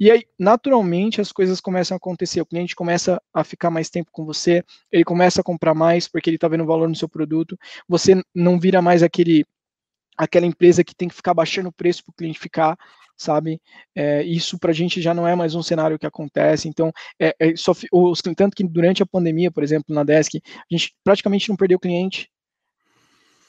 [0.00, 2.40] E aí, naturalmente, as coisas começam a acontecer.
[2.40, 6.28] O cliente começa a ficar mais tempo com você, ele começa a comprar mais porque
[6.28, 7.56] ele está vendo valor no seu produto.
[7.88, 9.44] Você não vira mais aquele
[10.16, 12.76] aquela empresa que tem que ficar baixando o preço para o cliente ficar,
[13.16, 13.60] sabe?
[13.94, 16.68] É, isso para a gente já não é mais um cenário que acontece.
[16.68, 20.64] Então, é, é só, os, tanto que durante a pandemia, por exemplo, na Desk, a
[20.68, 22.28] gente praticamente não perdeu cliente,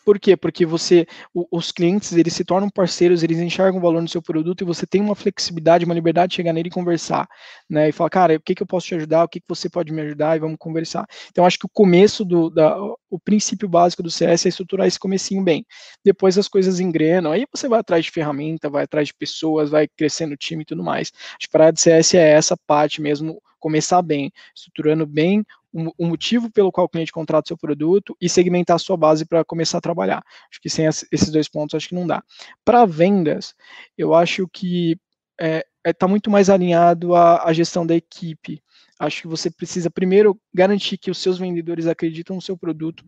[0.06, 0.36] por quê?
[0.36, 1.06] Porque você,
[1.52, 5.02] os clientes, eles se tornam parceiros, eles enxergam valor no seu produto e você tem
[5.02, 7.28] uma flexibilidade, uma liberdade de chegar nele e conversar,
[7.70, 7.90] né?
[7.90, 9.92] E falar, cara, o que, que eu posso te ajudar, o que, que você pode
[9.92, 11.06] me ajudar e vamos conversar.
[11.30, 12.76] Então, acho que o começo do, da,
[13.10, 15.66] o princípio básico do CS é estruturar esse comecinho bem.
[16.04, 19.88] Depois as coisas engrenam, aí você vai atrás de ferramenta, vai atrás de pessoas, vai
[19.88, 21.12] crescendo o time e tudo mais.
[21.38, 26.52] Acho que para de CS é essa parte mesmo, começar bem, estruturando bem o motivo
[26.52, 29.78] pelo qual o cliente contrata o seu produto e segmentar a sua base para começar
[29.78, 30.24] a trabalhar.
[30.50, 32.24] Acho que sem esses dois pontos, acho que não dá.
[32.66, 33.54] Para vendas,
[33.98, 34.92] eu acho que
[35.40, 38.62] está é, é, tá muito mais alinhado à, à gestão da equipe.
[39.00, 43.06] Acho que você precisa primeiro garantir que os seus vendedores acreditam no seu produto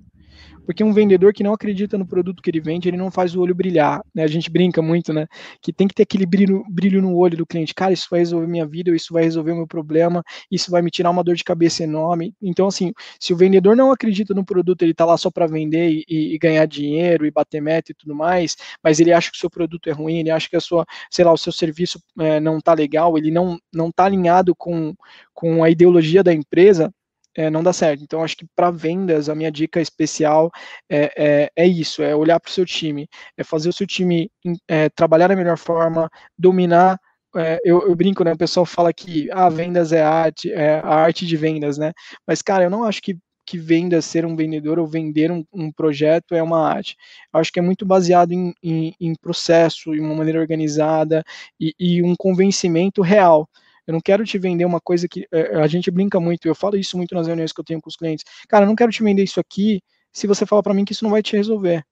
[0.65, 3.41] Porque um vendedor que não acredita no produto que ele vende, ele não faz o
[3.41, 4.23] olho brilhar, né?
[4.23, 5.27] A gente brinca muito, né?
[5.61, 7.73] Que tem que ter aquele brilho, brilho no olho do cliente.
[7.73, 10.91] Cara, isso vai resolver minha vida, isso vai resolver o meu problema, isso vai me
[10.91, 12.33] tirar uma dor de cabeça enorme.
[12.41, 16.03] Então, assim, se o vendedor não acredita no produto, ele tá lá só para vender
[16.07, 19.39] e, e, ganhar dinheiro e bater meta e tudo mais, mas ele acha que o
[19.39, 22.39] seu produto é ruim, ele acha que a sua, sei lá, o seu serviço é,
[22.39, 24.93] não tá legal, ele não, não tá alinhado com,
[25.33, 26.93] com a ideologia da empresa,
[27.35, 28.03] é, não dá certo.
[28.03, 30.51] Então, acho que para vendas, a minha dica especial
[30.89, 33.07] é, é, é isso: é olhar para o seu time,
[33.37, 34.29] é fazer o seu time
[34.67, 36.99] é, trabalhar da melhor forma, dominar.
[37.35, 38.33] É, eu, eu, brinco, né?
[38.33, 41.93] O pessoal fala que ah, vendas é arte, é a arte de vendas, né?
[42.27, 45.71] Mas, cara, eu não acho que que vendas, ser um vendedor ou vender um, um,
[45.71, 46.95] projeto é uma arte.
[47.33, 51.23] Acho que é muito baseado em, em, em processo, em uma maneira organizada
[51.59, 53.49] e, e um convencimento real.
[53.87, 56.77] Eu não quero te vender uma coisa que é, a gente brinca muito, eu falo
[56.77, 58.25] isso muito nas reuniões que eu tenho com os clientes.
[58.47, 59.81] Cara, eu não quero te vender isso aqui
[60.13, 61.83] se você fala para mim que isso não vai te resolver.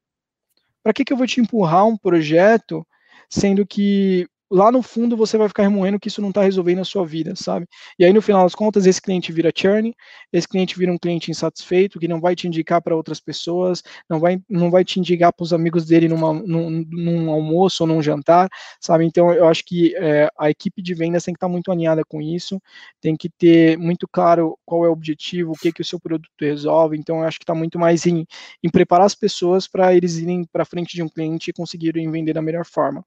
[0.83, 2.85] Para que, que eu vou te empurrar um projeto
[3.29, 6.85] sendo que lá no fundo você vai ficar remoendo que isso não está resolvendo a
[6.85, 7.67] sua vida, sabe?
[7.97, 9.93] E aí no final das contas esse cliente vira churn,
[10.33, 14.19] esse cliente vira um cliente insatisfeito que não vai te indicar para outras pessoas, não
[14.19, 18.01] vai, não vai te indicar para os amigos dele numa, num, num, almoço ou num
[18.01, 18.49] jantar,
[18.81, 19.05] sabe?
[19.05, 22.03] Então eu acho que é, a equipe de vendas tem que estar tá muito alinhada
[22.03, 22.61] com isso,
[23.01, 26.29] tem que ter muito claro qual é o objetivo, o que que o seu produto
[26.39, 26.97] resolve.
[26.97, 28.25] Então eu acho que está muito mais em,
[28.63, 32.33] em preparar as pessoas para eles irem para frente de um cliente e conseguirem vender
[32.33, 33.03] da melhor forma.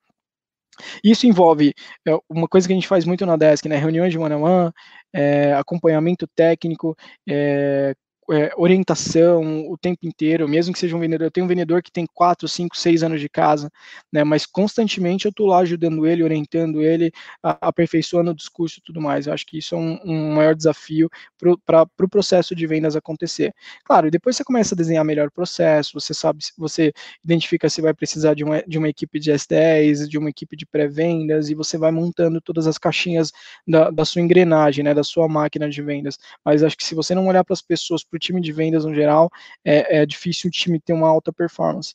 [1.04, 1.74] Isso envolve
[2.06, 3.76] é, uma coisa que a gente faz muito na Desk, né?
[3.76, 4.72] Reuniões de one-on-one, -on -one,
[5.14, 6.96] é, acompanhamento técnico,
[7.28, 7.94] é,
[8.30, 11.26] é, orientação o tempo inteiro, mesmo que seja um vendedor.
[11.26, 13.70] Eu tenho um vendedor que tem 4, 5, 6 anos de casa,
[14.12, 14.22] né?
[14.24, 17.12] Mas constantemente eu estou lá ajudando ele, orientando ele,
[17.42, 19.26] aperfeiçoando o discurso e tudo mais.
[19.26, 22.96] Eu acho que isso é um, um maior desafio para o pro processo de vendas
[22.96, 23.52] acontecer.
[23.84, 26.92] Claro, depois você começa a desenhar melhor o processo, você sabe, você
[27.24, 30.66] identifica se vai precisar de uma, de uma equipe de S10, de uma equipe de
[30.66, 33.32] pré-vendas, e você vai montando todas as caixinhas
[33.66, 34.94] da, da sua engrenagem, né?
[34.94, 36.18] Da sua máquina de vendas.
[36.44, 38.94] Mas acho que se você não olhar para as pessoas, para time de vendas no
[38.94, 39.30] geral,
[39.64, 41.94] é, é difícil o time ter uma alta performance.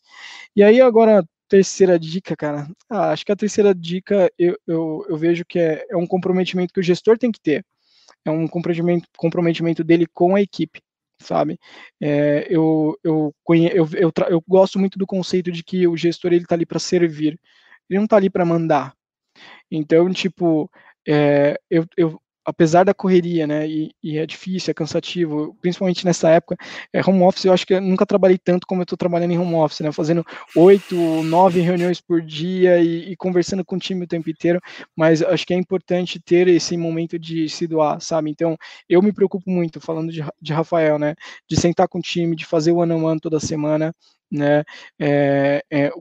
[0.55, 5.17] E aí agora terceira dica, cara, ah, acho que a terceira dica eu, eu, eu
[5.17, 7.65] vejo que é, é, um comprometimento que o gestor tem que ter.
[8.25, 10.81] É um comprometimento, comprometimento dele com a equipe,
[11.21, 11.57] sabe?
[12.01, 16.43] É, eu, eu, eu, eu, eu, gosto muito do conceito de que o gestor ele
[16.43, 17.39] está ali para servir,
[17.89, 18.93] ele não está ali para mandar.
[19.71, 20.69] Então, tipo,
[21.07, 26.29] é, eu, eu, apesar da correria, né, e, e, é difícil, é cansativo, principalmente nessa
[26.29, 26.55] época,
[26.93, 29.37] é, home office, eu acho que eu nunca trabalhei tanto como eu estou trabalhando em
[29.37, 30.25] home office, né, fazendo
[30.55, 34.61] oito, nove reuniões por dia e, e, conversando com o time o tempo inteiro,
[34.95, 38.55] mas acho que é importante ter esse momento de se doar, sabe, então
[38.87, 41.15] eu me preocupo muito, falando de, de Rafael, né,
[41.49, 43.93] de sentar com o time, de fazer o one-on-one -on -one toda semana,
[44.31, 44.63] né?
[44.99, 45.91] É, é,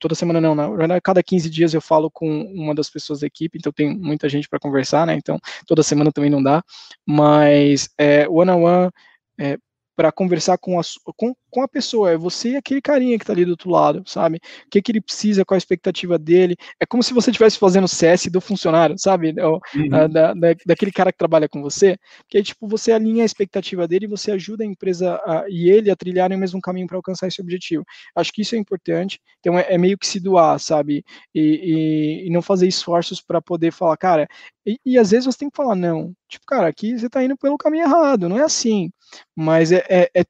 [0.00, 3.58] toda semana não, na cada 15 dias eu falo com uma das pessoas da equipe,
[3.58, 5.14] então tem muita gente para conversar, né?
[5.14, 6.62] Então toda semana também não dá,
[7.06, 8.90] mas é, one on one
[9.38, 9.58] é,
[9.96, 10.82] para conversar com a,
[11.16, 14.02] com, com a pessoa, é você e aquele carinha que está ali do outro lado,
[14.04, 14.36] sabe?
[14.66, 16.54] O que, que ele precisa, qual a expectativa dele.
[16.78, 19.34] É como se você estivesse fazendo CS do funcionário, sabe?
[19.40, 19.88] Uhum.
[19.88, 21.96] Da, da, daquele cara que trabalha com você,
[22.28, 25.70] que aí, tipo, você alinha a expectativa dele e você ajuda a empresa a, e
[25.70, 27.86] ele a trilharem o mesmo caminho para alcançar esse objetivo.
[28.14, 31.02] Acho que isso é importante, então é, é meio que se doar, sabe?
[31.34, 34.28] E, e, e não fazer esforços para poder falar, cara,
[34.66, 37.36] e, e, às vezes você tem que falar, não, tipo, cara, aqui você está indo
[37.36, 38.90] pelo caminho errado, não é assim.
[39.34, 40.24] Mas é, é, é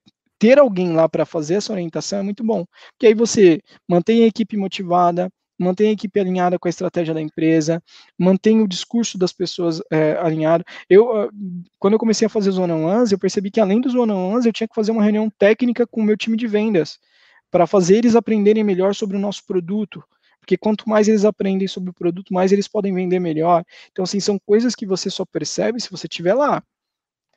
[0.47, 2.64] ter alguém lá para fazer essa orientação é muito bom.
[2.92, 5.28] Porque aí você mantém a equipe motivada,
[5.59, 7.82] mantém a equipe alinhada com a estratégia da empresa,
[8.16, 10.62] mantém o discurso das pessoas é, alinhado.
[10.88, 11.28] Eu, ah,
[11.80, 14.68] quando eu comecei a fazer os one-on-ones, eu percebi que além dos one-on-ones, eu tinha
[14.68, 16.97] que fazer uma reunião técnica com o meu time de vendas,
[17.51, 20.01] para fazer eles aprenderem melhor sobre o nosso produto,
[20.38, 23.64] porque quanto mais eles aprendem sobre o produto, mais eles podem vender melhor.
[23.90, 26.62] Então, assim, são coisas que você só percebe se você estiver lá.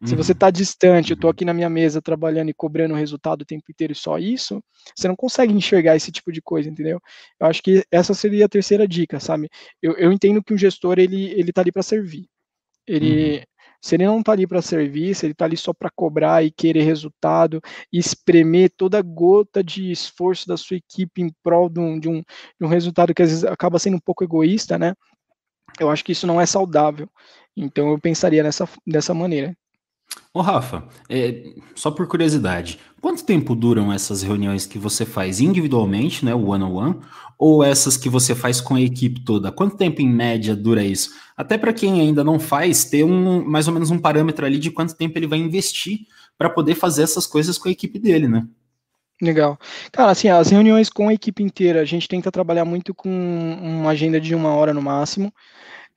[0.05, 0.51] Se você está uhum.
[0.53, 1.31] distante, eu estou uhum.
[1.31, 4.63] aqui na minha mesa trabalhando e cobrando o resultado o tempo inteiro e só isso,
[4.95, 7.01] você não consegue enxergar esse tipo de coisa, entendeu?
[7.39, 9.49] Eu acho que essa seria a terceira dica, sabe?
[9.81, 12.27] Eu, eu entendo que um gestor, ele, ele tá ali para servir.
[12.87, 13.43] Ele, uhum.
[13.81, 16.51] Se ele não está ali para servir, se ele está ali só para cobrar e
[16.51, 21.99] querer resultado, e espremer toda gota de esforço da sua equipe em prol de um,
[21.99, 24.93] de um, de um resultado que às vezes acaba sendo um pouco egoísta, né?
[25.79, 27.09] Eu acho que isso não é saudável.
[27.55, 29.55] Então eu pensaria nessa, dessa maneira.
[30.33, 36.23] Ô Rafa, é, só por curiosidade, quanto tempo duram essas reuniões que você faz individualmente,
[36.23, 36.99] né, o one-on-one,
[37.37, 39.51] ou essas que você faz com a equipe toda?
[39.51, 41.11] Quanto tempo em média dura isso?
[41.35, 44.69] Até para quem ainda não faz, ter um mais ou menos um parâmetro ali de
[44.69, 46.01] quanto tempo ele vai investir
[46.37, 48.45] para poder fazer essas coisas com a equipe dele, né?
[49.21, 49.59] Legal.
[49.91, 53.89] Cara, assim, as reuniões com a equipe inteira, a gente tenta trabalhar muito com uma
[53.91, 55.33] agenda de uma hora no máximo.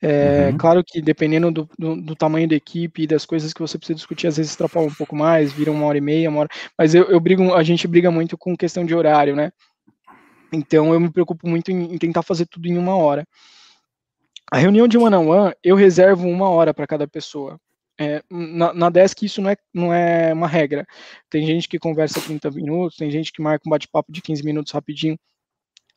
[0.04, 0.58] É, uhum.
[0.58, 3.94] Claro que dependendo do, do, do, tamanho da equipe e das coisas que você precisa
[3.94, 6.48] discutir, às vezes extrapola um pouco mais, vira uma hora e meia, uma hora.
[6.76, 9.52] Mas eu, eu brigo, a gente briga muito com questão de horário, né?
[10.52, 13.24] Então eu me preocupo muito em, em tentar fazer tudo em uma hora.
[14.50, 17.60] A reunião de one-on-one, -on -one, eu reservo uma hora para cada pessoa.
[18.00, 20.84] É, na, na desk isso não é, não é uma regra.
[21.30, 24.72] Tem gente que conversa 30 minutos, tem gente que marca um bate-papo de 15 minutos
[24.72, 25.16] rapidinho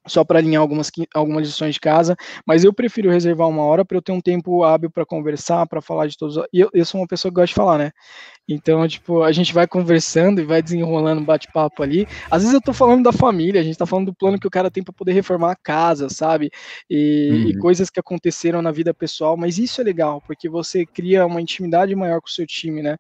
[0.08, 3.98] só para alinhar algumas, algumas lições de casa, mas eu prefiro reservar uma hora para
[3.98, 6.38] eu ter um tempo hábil para conversar, para falar de todos.
[6.54, 7.92] E eu, eu sou uma pessoa que gosta de falar, né?
[8.48, 12.08] Então, tipo, a gente vai conversando e vai desenrolando bate-papo ali.
[12.30, 14.52] Às vezes eu tô falando da família, a gente tá falando do plano que o
[14.52, 16.52] cara tem para poder reformar a casa, sabe?
[16.90, 17.50] E, uhum.
[17.50, 21.42] e, coisas que aconteceram na vida pessoal, mas isso é legal, porque você cria uma
[21.42, 22.98] intimidade maior com o seu time, né?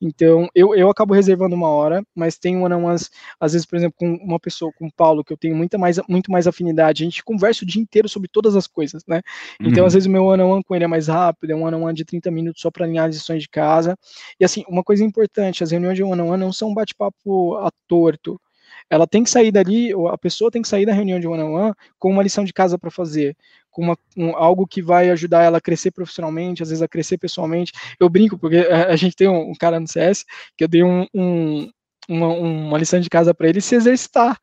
[0.00, 3.96] Então, eu, eu acabo reservando uma hora, mas tem uma umas, às vezes, por exemplo,
[3.98, 7.06] com uma pessoa, com o Paulo, que eu tenho muita mais, muito mais afinidade, a
[7.06, 9.22] gente conversa o dia inteiro sobre todas as coisas, né?
[9.60, 9.86] Então, uhum.
[9.86, 12.30] às vezes, o meu one-on-one com ele é mais rápido, é um one-on-one de 30
[12.30, 13.96] minutos só para alinhar as lições de casa.
[14.38, 17.56] E assim, uma coisa importante, as reuniões de one-on-one -on -one não são um bate-papo
[17.56, 18.40] a torto.
[18.88, 21.68] Ela tem que sair dali, a pessoa tem que sair da reunião de one-on-one -on
[21.72, 23.36] -one com uma lição de casa para fazer,
[23.70, 27.18] com uma, um, algo que vai ajudar ela a crescer profissionalmente, às vezes a crescer
[27.18, 27.70] pessoalmente.
[28.00, 30.24] Eu brinco, porque a, gente tem um, um, cara no CS
[30.56, 31.70] que eu dei um
[32.08, 34.38] uma, uma lição de casa para ele se exercitar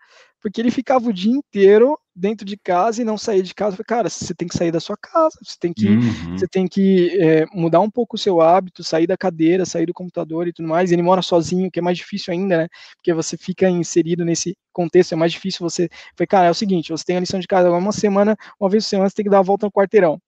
[0.45, 3.75] porque ele ficava o dia inteiro dentro de casa e não saía de casa.
[3.75, 6.37] falei, cara, você tem que sair da sua casa, você tem que, uhum.
[6.37, 9.93] você tem que é, mudar um pouco o seu hábito, sair da cadeira, sair do
[9.93, 10.91] computador e tudo mais.
[10.91, 12.67] E ele mora sozinho, que é mais difícil ainda, né?
[12.95, 15.89] Porque você fica inserido nesse contexto, é mais difícil você.
[16.15, 18.85] Falei, cara, é o seguinte, você tem a lição de casa uma semana, uma vez
[18.85, 20.19] por semana, você tem que dar a volta no quarteirão.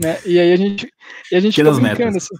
[0.00, 0.18] Né?
[0.26, 0.90] E aí a gente,
[1.30, 2.34] e a gente fica brincando assim.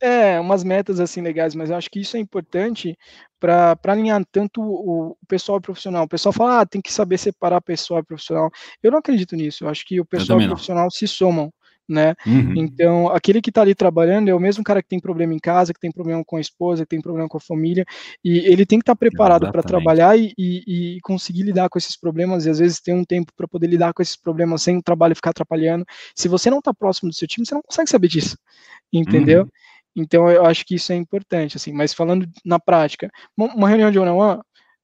[0.00, 2.96] É, umas metas assim legais, mas eu acho que isso é importante
[3.40, 6.04] para alinhar tanto o, o, pessoal profissional.
[6.04, 8.50] O pessoal fala, ah, tem que saber separar pessoal e profissional.
[8.82, 11.52] Eu não acredito nisso, eu acho que o pessoal e o profissional se somam.
[11.90, 12.14] Né?
[12.26, 12.52] Uhum.
[12.54, 15.72] Então, aquele que está ali trabalhando é o mesmo cara que tem problema em casa,
[15.72, 17.82] que tem problema com a esposa, que tem problema com a família,
[18.22, 21.78] e ele tem que estar tá preparado para trabalhar e, e, e, conseguir lidar com
[21.78, 24.76] esses problemas, e às vezes ter um tempo para poder lidar com esses problemas sem
[24.76, 25.86] o trabalho ficar atrapalhando.
[26.14, 28.36] Se você não está próximo do seu time, você não consegue saber disso,
[28.92, 29.44] entendeu?
[29.44, 29.48] Uhum.
[30.00, 31.72] Então eu acho que isso é importante, assim.
[31.72, 34.40] Mas falando na prática, uma reunião de one-on-one,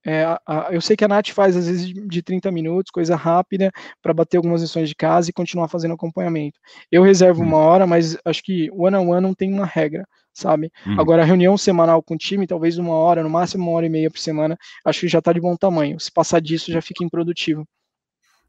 [0.06, 3.16] é, a, a, eu sei que a Nath faz às vezes de 30 minutos, coisa
[3.16, 6.58] rápida, para bater algumas lições de casa e continuar fazendo acompanhamento.
[6.92, 7.48] Eu reservo uhum.
[7.48, 10.70] uma hora, mas acho que one-on-one -on -one não tem uma regra, sabe?
[10.86, 11.00] Uhum.
[11.00, 13.88] Agora, a reunião semanal com o time, talvez uma hora, no máximo uma hora e
[13.88, 15.98] meia por semana, acho que já está de bom tamanho.
[15.98, 17.66] Se passar disso, já fica improdutivo.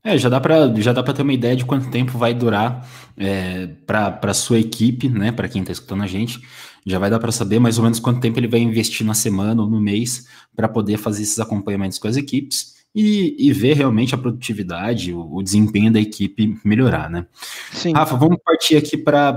[0.06, 2.88] É, já dá para já dá para ter uma ideia de quanto tempo vai durar
[3.18, 5.32] é, para sua equipe, né?
[5.32, 6.40] Para quem está escutando a gente,
[6.86, 9.64] já vai dar para saber mais ou menos quanto tempo ele vai investir na semana
[9.64, 14.14] ou no mês para poder fazer esses acompanhamentos com as equipes e, e ver realmente
[14.14, 17.26] a produtividade, o, o, desempenho da equipe melhorar, né?
[17.74, 17.94] Sim.
[17.94, 19.30] Rafa, vamos partir aqui para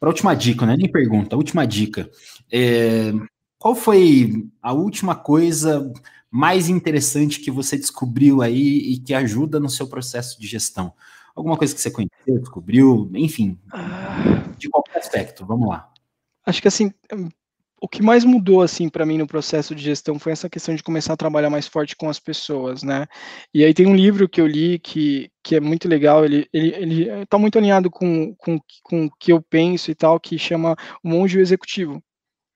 [0.00, 0.78] a última dica, né?
[0.78, 2.10] Nem pergunta, a última dica.
[2.50, 3.12] É,
[3.58, 5.92] qual foi a última coisa
[6.36, 10.92] mais interessante que você descobriu aí e que ajuda no seu processo de gestão?
[11.34, 13.58] Alguma coisa que você conheceu, descobriu, enfim,
[14.58, 15.90] de qualquer aspecto, vamos lá.
[16.44, 16.92] Acho que assim,
[17.80, 20.82] o que mais mudou assim para mim no processo de gestão foi essa questão de
[20.82, 23.06] começar a trabalhar mais forte com as pessoas, né?
[23.54, 26.74] E aí tem um livro que eu li que, que é muito legal, ele ele,
[26.74, 30.76] ele tá muito alinhado com, com, com o que eu penso e tal, que chama
[31.02, 32.02] O Monge Executivo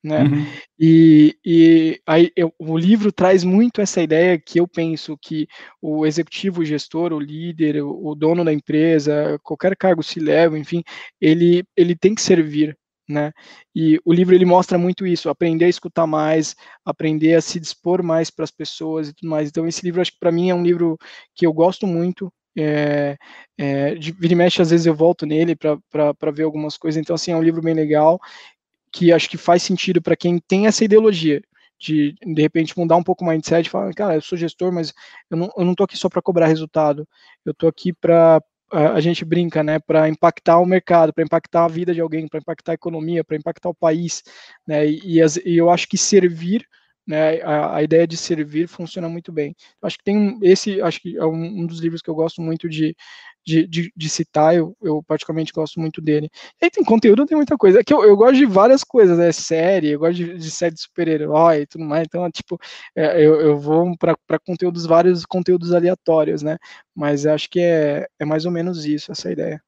[0.03, 0.23] né?
[0.23, 0.47] Uhum.
[0.79, 5.47] E, e aí eu, o livro traz muito essa ideia que eu penso que
[5.81, 10.59] o executivo, o gestor, o líder, o, o dono da empresa, qualquer cargo se leva,
[10.59, 10.83] enfim,
[11.21, 12.77] ele, ele tem que servir,
[13.09, 13.33] né?
[13.75, 18.03] E o livro ele mostra muito isso, aprender a escutar mais, aprender a se dispor
[18.03, 19.49] mais para as pessoas e tudo mais.
[19.49, 20.97] Então esse livro acho que para mim é um livro
[21.35, 22.33] que eu gosto muito.
[22.59, 23.17] É,
[23.57, 27.01] é, de vira e mexe, às vezes eu volto nele para ver algumas coisas.
[27.01, 28.21] Então, assim, é um livro bem legal
[28.93, 31.43] que acho que faz sentido para quem tem essa ideologia
[31.79, 34.93] de de repente mudar um pouco o mindset falar, cara, eu sou gestor, mas
[35.31, 37.09] eu não, eu não tô aqui só para cobrar resultado,
[37.45, 41.69] eu tô aqui para a gente brinca, né, para impactar o mercado, para impactar a
[41.69, 44.23] vida de alguém, para impactar a economia, para impactar o país,
[44.67, 46.65] né, e, e, eu acho que servir,
[47.11, 49.55] né, a, a, ideia de servir funciona muito bem.
[49.83, 52.69] Acho que tem esse, acho que é um, um dos livros que eu gosto muito
[52.69, 52.95] de,
[53.45, 56.31] de, de, de, citar, eu, eu particularmente gosto muito dele.
[56.61, 57.81] E aí tem conteúdo, tem muita coisa.
[57.81, 59.33] É que eu, eu gosto de várias coisas, né?
[59.33, 62.05] Série, eu gosto de, de série de super-herói e tudo mais.
[62.07, 62.57] Então, tipo,
[62.95, 66.59] é, eu, eu vou para conteúdos, vários conteúdos aleatórios, né?
[66.95, 69.61] Mas acho que é, é mais ou menos isso, essa ideia.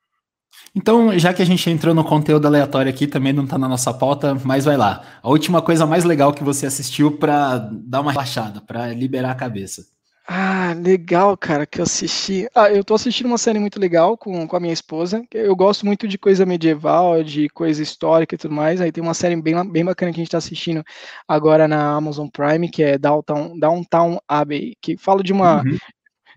[0.75, 3.93] Então, já que a gente entrou no conteúdo aleatório aqui, também não tá na nossa
[3.93, 5.03] pauta, mas vai lá.
[5.23, 9.35] A última coisa mais legal que você assistiu para dar uma relaxada, para liberar a
[9.35, 9.87] cabeça.
[10.27, 12.49] Ah, legal, cara, que eu assisti.
[12.55, 15.23] Ah, eu tô assistindo uma série muito legal com, com a minha esposa.
[15.33, 18.81] Eu gosto muito de coisa medieval, de coisa histórica e tudo mais.
[18.81, 20.83] Aí tem uma série bem, bem bacana que a gente tá assistindo
[21.27, 25.77] agora na Amazon Prime, que é Downtown, Downtown Abbey, que fala de uma, uhum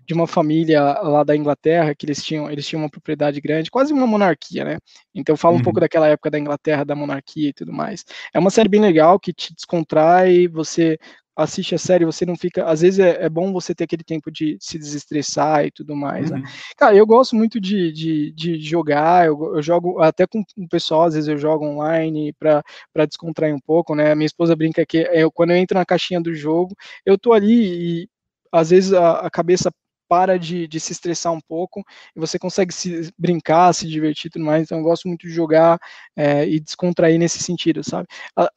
[0.06, 3.92] de uma família lá da Inglaterra, que eles tinham, eles tinham uma propriedade grande, quase
[3.92, 4.78] uma monarquia, né?
[5.14, 5.64] Então fala um uhum.
[5.64, 8.04] pouco daquela época da Inglaterra, da monarquia e tudo mais.
[8.32, 10.98] É uma série bem legal que te descontrai, você
[11.36, 12.64] assiste a série, você não fica.
[12.64, 16.30] Às vezes é, é, bom você ter aquele tempo de se desestressar e tudo mais.
[16.30, 16.38] Né?
[16.38, 16.42] Uhum.
[16.42, 16.48] Né?
[16.76, 21.02] Cara, eu gosto muito de, de, de jogar, eu, eu, jogo até com o pessoal,
[21.02, 24.14] às vezes eu jogo online para descontrair um pouco, né?
[24.14, 28.02] Minha esposa brinca que eu, quando eu entro na caixinha do jogo, eu tô ali
[28.02, 28.08] e
[28.50, 29.70] às vezes a, a cabeça
[30.08, 31.84] para de, de, se estressar um pouco
[32.14, 34.62] e você consegue se brincar, se divertir e tudo mais.
[34.62, 35.78] Então, eu gosto muito de jogar
[36.16, 38.08] é, e descontrair nesse sentido, sabe?
[38.36, 38.50] A,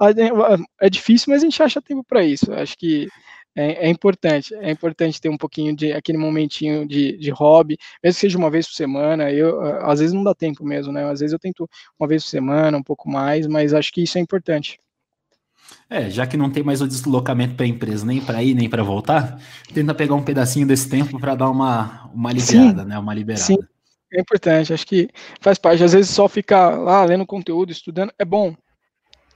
[0.81, 2.51] é difícil, mas a gente acha tempo para isso.
[2.53, 3.07] Acho que
[3.55, 4.53] é, é, importante.
[4.55, 8.49] É importante ter um pouquinho de aquele momentinho de, de hobby, mesmo que seja uma
[8.49, 9.31] vez por semana.
[9.31, 11.09] Eu às vezes não dá tempo mesmo, né?
[11.09, 11.69] Às vezes eu tento
[11.99, 14.79] uma vez por semana, um pouco mais, mas acho que isso é importante.
[15.89, 18.69] É, já que não tem mais o deslocamento para a empresa, nem para ir, nem
[18.69, 19.39] para voltar,
[19.73, 22.99] tenta pegar um pedacinho desse tempo para dar uma, uma aliviada, sim, né?
[22.99, 23.43] Uma liberada.
[23.43, 23.57] Sim,
[24.13, 25.09] é importante, acho que
[25.41, 25.83] faz parte.
[25.83, 28.55] Às vezes só ficar lá lendo conteúdo, estudando, é bom.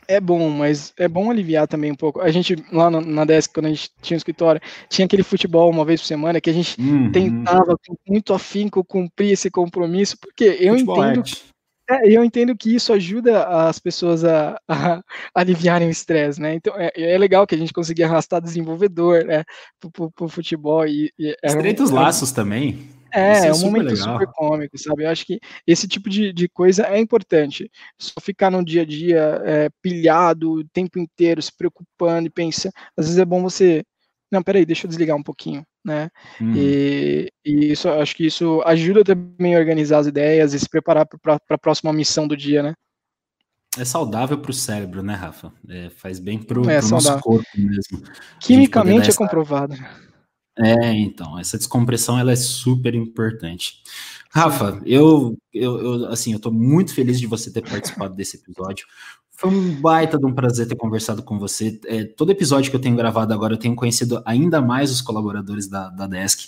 [0.08, 2.20] É bom, mas é bom aliviar também um pouco.
[2.20, 5.86] A gente, lá na Desk, quando a gente tinha um escritório, tinha aquele futebol uma
[5.86, 7.12] vez por semana que a gente uhum.
[7.12, 11.20] tentava com muito afinco cumprir esse compromisso, porque eu futebol entendo.
[11.20, 11.53] Arte.
[11.90, 15.04] É, eu entendo que isso ajuda as pessoas a, a, a
[15.36, 16.56] aliviarem o estresse, né?
[16.56, 19.44] Então é, é, legal que a gente consiga arrastar desenvolvedor, né,
[19.92, 22.88] pro, pro, futebol e, e estreitos um, laços é, também.
[23.14, 24.14] É, é um momento legal.
[24.14, 25.04] super cômico, sabe?
[25.04, 27.70] Eu acho que esse tipo de, de coisa é importante.
[28.00, 32.72] Só ficar no dia a dia é, pilhado o tempo inteiro, se preocupando e pensa.
[32.98, 33.84] Às vezes é bom você.
[34.32, 36.10] Não, peraí, deixa eu desligar um pouquinho né?
[36.42, 36.54] Hum.
[36.56, 41.06] E, e, isso, acho que isso ajuda também a organizar as ideias e se preparar
[41.06, 42.74] para a próxima missão do dia, né?
[43.78, 45.52] É saudável para o cérebro, né, Rafa?
[45.68, 48.04] É, faz bem para o é nosso corpo mesmo.
[48.40, 49.76] Quimicamente é comprovado.
[50.56, 53.82] É, então, essa descompressão ela é super importante.
[54.30, 58.86] Rafa, eu, eu, eu, assim, eu tô muito feliz de você ter participado desse episódio.
[59.44, 61.78] Foi um baita de um prazer ter conversado com você.
[61.86, 65.68] É, todo episódio que eu tenho gravado agora, eu tenho conhecido ainda mais os colaboradores
[65.68, 66.48] da, da Desk.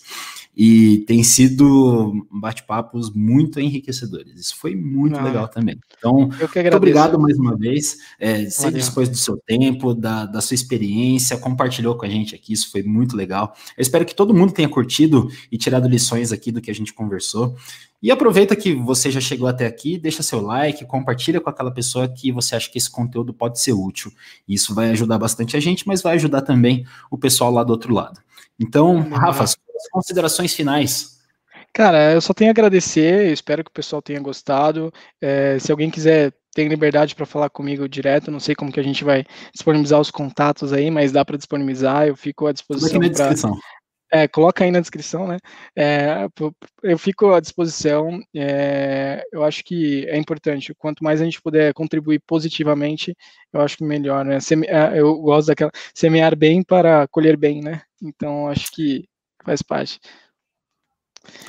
[0.55, 4.39] E tem sido bate-papos muito enriquecedores.
[4.39, 5.77] Isso foi muito ah, legal também.
[5.97, 7.97] Então, muito obrigado mais uma vez.
[8.17, 12.53] É, sempre dispôs do seu tempo, da, da sua experiência, compartilhou com a gente aqui.
[12.53, 13.53] Isso foi muito legal.
[13.77, 16.93] Eu espero que todo mundo tenha curtido e tirado lições aqui do que a gente
[16.93, 17.57] conversou.
[18.01, 22.07] E aproveita que você já chegou até aqui, deixa seu like, compartilha com aquela pessoa
[22.07, 24.11] que você acha que esse conteúdo pode ser útil.
[24.47, 27.93] Isso vai ajudar bastante a gente, mas vai ajudar também o pessoal lá do outro
[27.93, 28.19] lado.
[28.59, 29.45] Então, Rafa,
[29.91, 31.15] considerações finais.
[31.73, 34.93] Cara, eu só tenho a agradecer, espero que o pessoal tenha gostado.
[35.19, 38.83] É, se alguém quiser tem liberdade para falar comigo direto, não sei como que a
[38.83, 42.97] gente vai disponibilizar os contatos aí, mas dá para disponibilizar, eu fico à disposição.
[42.97, 43.59] Aqui na descrição.
[44.15, 45.37] É, coloca aí na descrição, né?
[45.75, 46.25] É,
[46.81, 48.21] eu fico à disposição.
[48.33, 50.73] É, eu acho que é importante.
[50.73, 53.13] Quanto mais a gente puder contribuir positivamente,
[53.51, 54.37] eu acho que melhor, né?
[54.67, 57.81] É, eu gosto daquela semear bem para colher bem, né?
[58.01, 59.03] Então acho que
[59.43, 59.99] faz parte.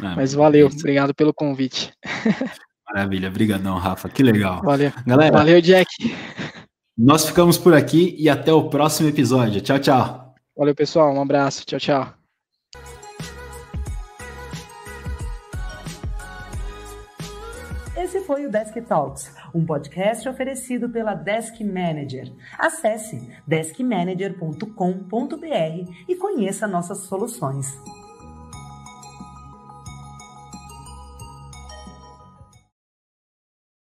[0.02, 1.92] Ah, Mas valeu, obrigado pelo convite.
[2.92, 4.08] Maravilha, brigadão, Rafa.
[4.08, 4.60] Que legal.
[4.62, 4.92] Valeu.
[5.06, 5.88] Galera, valeu, Jack.
[6.98, 9.60] Nós ficamos por aqui e até o próximo episódio.
[9.60, 10.34] Tchau, tchau.
[10.56, 11.14] Valeu, pessoal.
[11.14, 11.64] Um abraço.
[11.64, 12.25] Tchau, tchau.
[18.06, 22.32] Esse foi o Desk Talks, um podcast oferecido pela Desk Manager.
[22.56, 27.76] Acesse deskmanager.com.br e conheça nossas soluções.